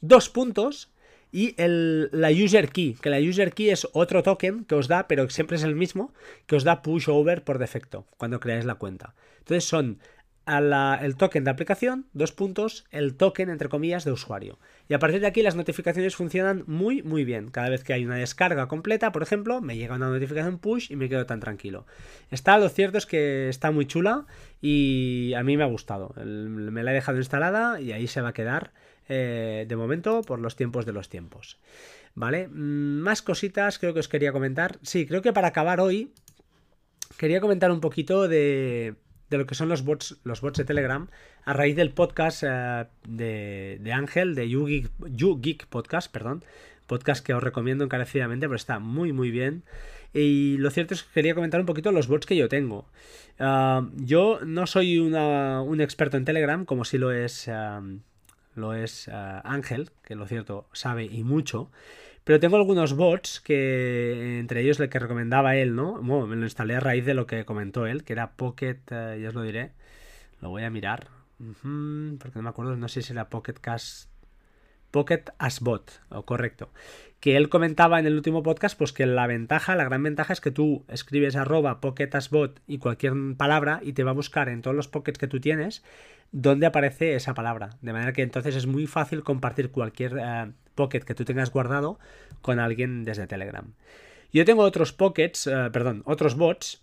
dos 0.01 0.29
puntos 0.29 0.91
y 1.31 1.55
el, 1.61 2.11
la 2.13 2.31
user 2.31 2.71
key, 2.71 2.95
que 3.01 3.11
la 3.11 3.19
user 3.19 3.53
key 3.53 3.71
es 3.71 3.89
otro 3.93 4.23
token 4.23 4.65
que 4.65 4.75
os 4.75 4.89
da, 4.89 5.09
pero 5.09 5.29
siempre 5.31 5.57
es 5.57 5.63
el 5.63 5.75
mismo, 5.75 6.13
que 6.47 6.57
os 6.57 6.65
da 6.65 6.83
pushover 6.83 7.45
por 7.45 7.59
defecto 7.59 8.07
cuando 8.17 8.41
creáis 8.41 8.65
la 8.65 8.77
cuenta. 8.77 9.15
Entonces 9.39 9.65
son 9.65 9.99
el 10.47 11.17
token 11.17 11.45
de 11.45 11.51
aplicación, 11.51 12.07
dos 12.13 12.33
puntos, 12.33 12.85
el 12.91 13.15
token, 13.15 13.49
entre 13.49 13.69
comillas, 13.69 14.05
de 14.05 14.13
usuario. 14.13 14.59
Y 14.89 14.95
a 14.95 14.99
partir 14.99 15.21
de 15.21 15.27
aquí 15.27 15.43
las 15.43 15.55
notificaciones 15.55 16.17
funcionan 16.17 16.65
muy, 16.67 17.03
muy 17.03 17.25
bien. 17.25 17.49
Cada 17.49 17.69
vez 17.69 17.85
que 17.85 17.93
hay 17.93 18.05
una 18.05 18.17
descarga 18.17 18.67
completa, 18.67 19.13
por 19.13 19.23
ejemplo, 19.23 19.61
me 19.61 19.77
llega 19.77 19.95
una 19.95 20.09
notificación 20.09 20.59
push 20.59 20.91
y 20.91 20.97
me 20.97 21.09
quedo 21.09 21.27
tan 21.27 21.41
tranquilo. 21.41 21.87
Está, 22.31 22.59
lo 22.59 22.69
cierto 22.69 22.99
es 22.99 23.07
que 23.07 23.49
está 23.49 23.71
muy 23.71 23.87
chula 23.87 24.27
y 24.61 25.33
a 25.37 25.43
mí 25.43 25.57
me 25.57 25.63
ha 25.63 25.69
gustado. 25.69 26.15
me 26.17 26.83
la 26.83 26.91
he 26.91 26.95
dejado 26.95 27.19
instalada 27.19 27.81
y 27.81 27.93
ahí 27.93 28.09
se 28.09 28.21
va 28.21 28.31
a 28.31 28.35
quedar 28.35 28.73
eh, 29.09 29.65
de 29.69 29.77
momento 29.77 30.23
por 30.23 30.41
los 30.41 30.57
tiempos 30.57 30.87
de 30.87 30.93
los 30.93 31.09
tiempos. 31.09 31.59
¿Vale? 32.15 32.49
Mm, 32.49 33.01
más 33.01 33.23
cositas 33.23 33.79
creo 33.79 33.95
que 33.95 34.01
os 34.01 34.09
quería 34.09 34.33
comentar. 34.33 34.79
Sí, 34.83 35.07
creo 35.07 35.23
que 35.23 35.33
para 35.33 35.49
acabar 35.49 35.81
hoy 35.81 36.13
quería 37.17 37.41
comentar 37.41 37.71
un 37.71 37.81
poquito 37.81 38.29
de 38.29 38.97
de 39.33 39.39
lo 39.39 39.47
que 39.47 39.55
son 39.55 39.69
los 39.69 39.83
bots, 39.83 40.19
los 40.25 40.41
bots 40.43 40.59
de 40.59 40.65
Telegram 40.65 41.09
a 41.45 41.53
raíz 41.55 41.75
del 41.75 41.91
podcast 41.91 42.45
eh, 42.47 42.87
de, 43.09 43.93
Ángel, 43.93 44.35
de 44.35 44.49
YouGeek, 44.49 45.67
Podcast, 45.67 46.13
perdón. 46.13 46.45
Podcast 46.87 47.25
que 47.25 47.33
os 47.33 47.43
recomiendo 47.43 47.85
encarecidamente, 47.85 48.47
pero 48.47 48.57
está 48.57 48.79
muy, 48.79 49.13
muy 49.13 49.31
bien. 49.31 49.65
Y 50.13 50.59
lo 50.59 50.71
cierto 50.71 50.93
es 50.93 51.03
que 51.03 51.15
quería 51.15 51.35
comentar 51.35 51.59
un 51.59 51.67
poquito 51.67 51.91
los 51.91 52.07
bots 52.07 52.27
que 52.27 52.37
yo 52.37 52.49
tengo. 52.49 52.87
Ah, 53.39 53.89
yo 53.97 54.41
no 54.45 54.67
soy 54.67 54.99
un 54.99 55.81
experto 55.81 56.19
en 56.19 56.27
Telegram, 56.27 56.67
como 56.67 56.85
si 56.85 56.99
lo 56.99 57.11
es, 57.11 57.49
ah, 57.49 57.81
lo 58.55 58.75
es 58.75 59.09
ah, 59.09 59.41
Ángel, 59.45 59.91
que 60.05 60.15
lo 60.15 60.27
cierto 60.27 60.69
sabe 60.73 61.07
y 61.07 61.25
mucho. 61.25 61.71
Pero 62.25 62.39
tengo 62.39 62.57
algunos 62.57 62.95
bots 62.95 63.41
que, 63.41 64.39
entre 64.39 64.61
ellos 64.61 64.79
el 64.79 64.89
que 64.89 64.99
recomendaba 64.99 65.57
él, 65.57 65.75
¿no? 65.75 65.95
Bueno, 66.03 66.27
me 66.27 66.37
lo 66.37 66.45
instalé 66.45 66.77
a 66.77 66.81
raíz 66.81 67.05
de 67.05 67.15
lo 67.15 67.27
que 67.27 67.45
comentó 67.45 67.87
él, 67.87 68.05
que 68.05 68.13
era 68.13 68.33
Pocket, 68.37 68.79
eh, 68.91 69.19
ya 69.21 69.29
os 69.29 69.35
lo 69.35 69.43
diré. 69.43 69.73
Lo 70.41 70.51
voy 70.51 70.63
a 70.63 70.71
mirar. 70.71 71.09
porque 71.37 72.37
no 72.37 72.43
me 72.43 72.49
acuerdo, 72.51 72.77
no 72.77 72.89
sé 72.89 73.03
si 73.03 73.13
era 73.13 73.29
Pocket 73.29 73.55
Cast. 73.55 74.11
Pocket 74.93 75.25
Asbot, 75.39 76.01
o 76.11 76.25
correcto. 76.25 76.71
Que 77.19 77.37
él 77.37 77.49
comentaba 77.49 77.99
en 77.99 78.07
el 78.07 78.15
último 78.15 78.43
podcast, 78.43 78.77
pues 78.77 78.93
que 78.93 79.07
la 79.07 79.27
ventaja, 79.27 79.75
la 79.75 79.85
gran 79.85 80.03
ventaja 80.03 80.33
es 80.33 80.41
que 80.41 80.51
tú 80.51 80.85
escribes 80.89 81.35
arroba 81.35 81.81
Pocket 81.81 82.11
Asbot 82.13 82.61
y 82.67 82.79
cualquier 82.79 83.15
palabra 83.37 83.81
y 83.83 83.95
te 83.95 84.05
va 84.05 84.11
a 84.11 84.15
buscar 84.15 84.49
en 84.49 84.61
todos 84.61 84.77
los 84.77 84.89
pockets 84.89 85.19
que 85.19 85.29
tú 85.29 85.41
tienes 85.41 85.83
donde 86.33 86.67
aparece 86.67 87.15
esa 87.15 87.35
palabra. 87.35 87.71
De 87.81 87.93
manera 87.93 88.13
que 88.13 88.23
entonces 88.23 88.57
es 88.57 88.67
muy 88.67 88.87
fácil 88.87 89.23
compartir 89.23 89.71
cualquier 89.71 90.19
eh, 90.19 90.53
pocket 90.75 91.01
que 91.01 91.15
tú 91.15 91.25
tengas 91.25 91.51
guardado 91.51 91.99
con 92.41 92.59
alguien 92.59 93.05
desde 93.05 93.27
Telegram. 93.27 93.73
Yo 94.33 94.45
tengo 94.45 94.63
otros 94.63 94.93
pockets, 94.93 95.47
eh, 95.47 95.71
perdón, 95.73 96.03
otros 96.07 96.37
bots 96.37 96.83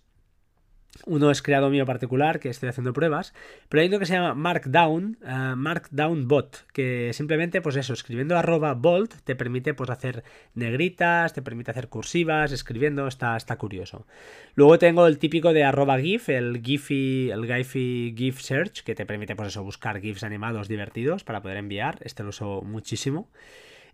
uno 1.05 1.31
es 1.31 1.41
creado 1.41 1.69
mío 1.69 1.85
particular, 1.85 2.39
que 2.39 2.49
estoy 2.49 2.69
haciendo 2.69 2.93
pruebas, 2.93 3.33
pero 3.69 3.81
hay 3.81 3.87
uno 3.87 3.99
que 3.99 4.05
se 4.05 4.13
llama 4.13 4.33
Markdown, 4.33 5.17
uh, 5.21 5.55
Markdown 5.55 6.27
Bot, 6.27 6.65
que 6.73 7.11
simplemente, 7.13 7.61
pues 7.61 7.75
eso, 7.75 7.93
escribiendo 7.93 8.37
arroba 8.37 8.73
bold 8.73 9.09
te 9.23 9.35
permite 9.35 9.73
pues 9.73 9.89
hacer 9.89 10.23
negritas, 10.55 11.33
te 11.33 11.41
permite 11.41 11.71
hacer 11.71 11.89
cursivas, 11.89 12.51
escribiendo, 12.51 13.07
está, 13.07 13.37
está 13.37 13.57
curioso. 13.57 14.07
Luego 14.55 14.79
tengo 14.79 15.07
el 15.07 15.19
típico 15.19 15.53
de 15.53 15.63
arroba 15.63 15.99
GIF, 15.99 16.29
el 16.29 16.61
Giphy, 16.61 17.29
el 17.29 17.45
Giphy 17.45 18.13
GIF 18.17 18.41
Search, 18.41 18.83
que 18.83 18.95
te 18.95 19.05
permite 19.05 19.35
pues 19.35 19.49
eso, 19.49 19.63
buscar 19.63 20.01
GIFs 20.01 20.23
animados 20.23 20.67
divertidos 20.67 21.23
para 21.23 21.41
poder 21.41 21.57
enviar, 21.57 21.99
este 22.01 22.23
lo 22.23 22.29
uso 22.29 22.61
muchísimo. 22.61 23.29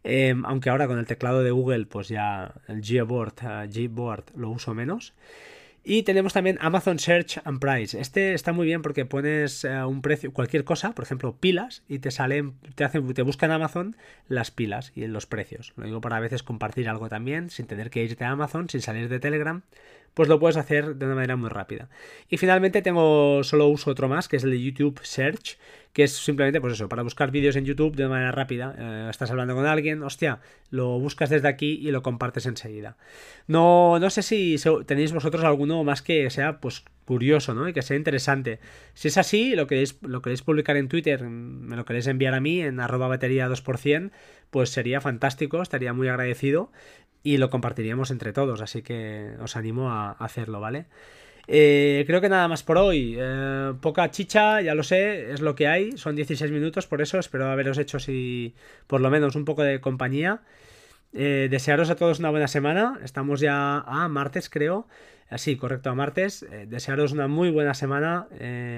Em, 0.03 0.45
aunque 0.45 0.69
ahora 0.69 0.87
con 0.87 0.99
el 0.99 1.05
teclado 1.05 1.43
de 1.43 1.51
Google, 1.51 1.85
pues 1.85 2.09
ya 2.09 2.53
el 2.67 2.81
Gboard, 2.81 3.33
uh, 3.43 3.67
Gboard 3.71 4.25
lo 4.35 4.49
uso 4.49 4.73
menos. 4.73 5.13
Y 5.87 6.01
tenemos 6.01 6.33
también 6.33 6.57
Amazon 6.61 6.97
Search 6.97 7.39
and 7.43 7.59
Price. 7.59 7.99
Este 7.99 8.33
está 8.33 8.53
muy 8.53 8.65
bien 8.65 8.81
porque 8.81 9.05
pones 9.05 9.63
eh, 9.63 9.83
un 9.85 10.01
precio, 10.01 10.33
cualquier 10.33 10.63
cosa, 10.63 10.93
por 10.93 11.05
ejemplo, 11.05 11.37
pilas, 11.39 11.83
y 11.87 11.99
te 11.99 12.09
salen, 12.09 12.55
te 12.73 12.83
hacen, 12.83 13.13
te 13.13 13.21
buscan 13.21 13.51
Amazon 13.51 13.95
las 14.27 14.49
pilas 14.49 14.91
y 14.95 15.05
los 15.05 15.27
precios. 15.27 15.73
Lo 15.77 15.85
digo 15.85 16.01
para 16.01 16.17
a 16.17 16.19
veces 16.19 16.41
compartir 16.41 16.89
algo 16.89 17.07
también, 17.07 17.51
sin 17.51 17.67
tener 17.67 17.91
que 17.91 18.03
irte 18.03 18.23
a 18.23 18.31
Amazon, 18.31 18.67
sin 18.67 18.81
salir 18.81 19.09
de 19.09 19.19
Telegram, 19.19 19.61
pues 20.15 20.27
lo 20.27 20.39
puedes 20.39 20.57
hacer 20.57 20.95
de 20.95 21.05
una 21.05 21.13
manera 21.13 21.35
muy 21.35 21.49
rápida. 21.49 21.87
Y 22.29 22.37
finalmente 22.37 22.81
tengo, 22.81 23.43
solo 23.43 23.67
uso 23.67 23.91
otro 23.91 24.09
más, 24.09 24.27
que 24.27 24.37
es 24.37 24.43
el 24.43 24.51
de 24.51 24.61
YouTube 24.63 24.99
Search, 25.03 25.59
que 25.95 26.03
es 26.03 26.11
simplemente, 26.11 26.59
pues 26.59 26.73
eso, 26.73 26.89
para 26.89 27.03
buscar 27.03 27.31
vídeos 27.31 27.55
en 27.55 27.63
YouTube 27.63 27.95
de 27.95 28.09
manera 28.09 28.33
rápida. 28.33 28.75
Eh, 28.77 29.07
estás 29.09 29.31
hablando 29.31 29.55
con 29.55 29.65
alguien, 29.65 30.03
hostia, 30.03 30.41
lo 30.69 30.99
buscas 30.99 31.29
desde 31.29 31.47
aquí 31.47 31.79
y 31.81 31.89
lo 31.91 32.03
compartes 32.03 32.45
enseguida. 32.47 32.97
No, 33.47 33.97
no 33.97 34.09
sé 34.09 34.21
si 34.21 34.57
tenéis 34.85 35.13
vosotros 35.13 35.45
alguno 35.45 35.81
más 35.85 36.01
que 36.01 36.29
sea, 36.29 36.59
pues, 36.59 36.83
curioso, 37.05 37.53
¿no? 37.53 37.69
Y 37.69 37.71
que 37.71 37.81
sea 37.81 37.95
interesante. 37.95 38.59
Si 38.93 39.07
es 39.07 39.17
así, 39.17 39.55
lo 39.55 39.67
queréis, 39.67 39.97
lo 40.01 40.21
queréis 40.21 40.41
publicar 40.41 40.75
en 40.75 40.89
Twitter, 40.89 41.23
me 41.23 41.77
lo 41.77 41.85
queréis 41.85 42.07
enviar 42.07 42.33
a 42.33 42.41
mí 42.41 42.59
en 42.59 42.81
arroba 42.81 43.07
batería 43.07 43.47
2%, 43.47 44.11
pues 44.49 44.71
sería 44.71 44.99
fantástico, 44.99 45.61
estaría 45.61 45.93
muy 45.93 46.09
agradecido 46.09 46.73
y 47.23 47.37
lo 47.37 47.49
compartiríamos 47.49 48.11
entre 48.11 48.33
todos, 48.33 48.59
así 48.59 48.81
que 48.81 49.31
os 49.39 49.55
animo 49.55 49.91
a 49.91 50.11
hacerlo, 50.11 50.59
¿vale? 50.59 50.87
Eh, 51.47 52.03
creo 52.07 52.21
que 52.21 52.29
nada 52.29 52.47
más 52.47 52.63
por 52.63 52.77
hoy. 52.77 53.15
Eh, 53.19 53.73
poca 53.81 54.09
chicha, 54.11 54.61
ya 54.61 54.75
lo 54.75 54.83
sé, 54.83 55.31
es 55.31 55.41
lo 55.41 55.55
que 55.55 55.67
hay. 55.67 55.97
Son 55.97 56.15
16 56.15 56.51
minutos, 56.51 56.87
por 56.87 57.01
eso 57.01 57.19
espero 57.19 57.47
haberos 57.49 57.77
hecho 57.77 57.99
si 57.99 58.55
por 58.87 59.01
lo 59.01 59.09
menos 59.09 59.35
un 59.35 59.45
poco 59.45 59.63
de 59.63 59.79
compañía. 59.81 60.41
Eh, 61.13 61.47
desearos 61.49 61.89
a 61.89 61.95
todos 61.95 62.19
una 62.19 62.29
buena 62.29 62.47
semana. 62.47 62.99
Estamos 63.03 63.39
ya 63.39 63.79
a 63.79 64.07
martes, 64.07 64.49
creo. 64.49 64.87
Así, 65.29 65.55
correcto, 65.55 65.89
a 65.89 65.95
martes. 65.95 66.45
desearos 66.67 67.11
una 67.11 67.27
muy 67.27 67.49
buena 67.49 67.73
semana. 67.73 68.27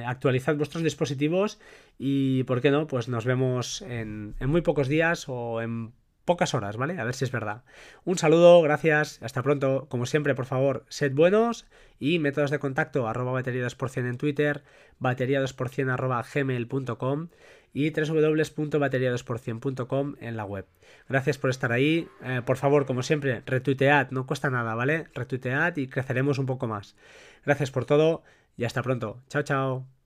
actualizad 0.05 0.55
vuestros 0.55 0.83
dispositivos 0.83 1.59
y, 1.97 2.43
¿por 2.43 2.61
qué 2.61 2.71
no? 2.71 2.87
Pues 2.87 3.09
nos 3.09 3.25
vemos 3.25 3.81
en, 3.81 4.35
en 4.39 4.49
muy 4.49 4.61
pocos 4.61 4.87
días 4.87 5.25
o 5.27 5.61
en 5.61 5.91
pocas 6.27 6.53
horas, 6.53 6.77
¿vale? 6.77 6.99
A 6.99 7.03
ver 7.03 7.15
si 7.15 7.25
es 7.25 7.31
verdad. 7.31 7.63
Un 8.05 8.19
saludo, 8.19 8.61
gracias, 8.61 9.19
hasta 9.23 9.41
pronto. 9.41 9.87
Como 9.89 10.05
siempre, 10.05 10.35
por 10.35 10.45
favor, 10.45 10.85
sed 10.89 11.13
buenos 11.13 11.65
y 11.99 12.19
métodos 12.19 12.51
de 12.51 12.59
contacto 12.59 13.07
arroba 13.07 13.31
batería 13.31 13.65
2% 13.65 14.07
en 14.07 14.17
Twitter, 14.17 14.63
batería 14.99 15.41
2% 15.41 15.91
arroba 15.91 16.23
gmail.com 16.31 17.29
y 17.73 17.89
www.batería2%.com 17.91 20.15
en 20.19 20.37
la 20.37 20.45
web. 20.45 20.67
Gracias 21.09 21.39
por 21.39 21.49
estar 21.49 21.71
ahí. 21.71 22.07
Eh, 22.23 22.41
por 22.45 22.57
favor, 22.57 22.85
como 22.85 23.01
siempre, 23.01 23.41
retuitead, 23.45 24.11
no 24.11 24.27
cuesta 24.27 24.49
nada, 24.49 24.75
¿vale? 24.75 25.07
Retuitead 25.15 25.77
y 25.77 25.87
creceremos 25.87 26.37
un 26.37 26.45
poco 26.45 26.67
más. 26.67 26.97
Gracias 27.45 27.71
por 27.71 27.85
todo 27.85 28.23
y 28.57 28.65
hasta 28.65 28.83
pronto. 28.83 29.21
Chao, 29.29 29.43
chao. 29.43 29.96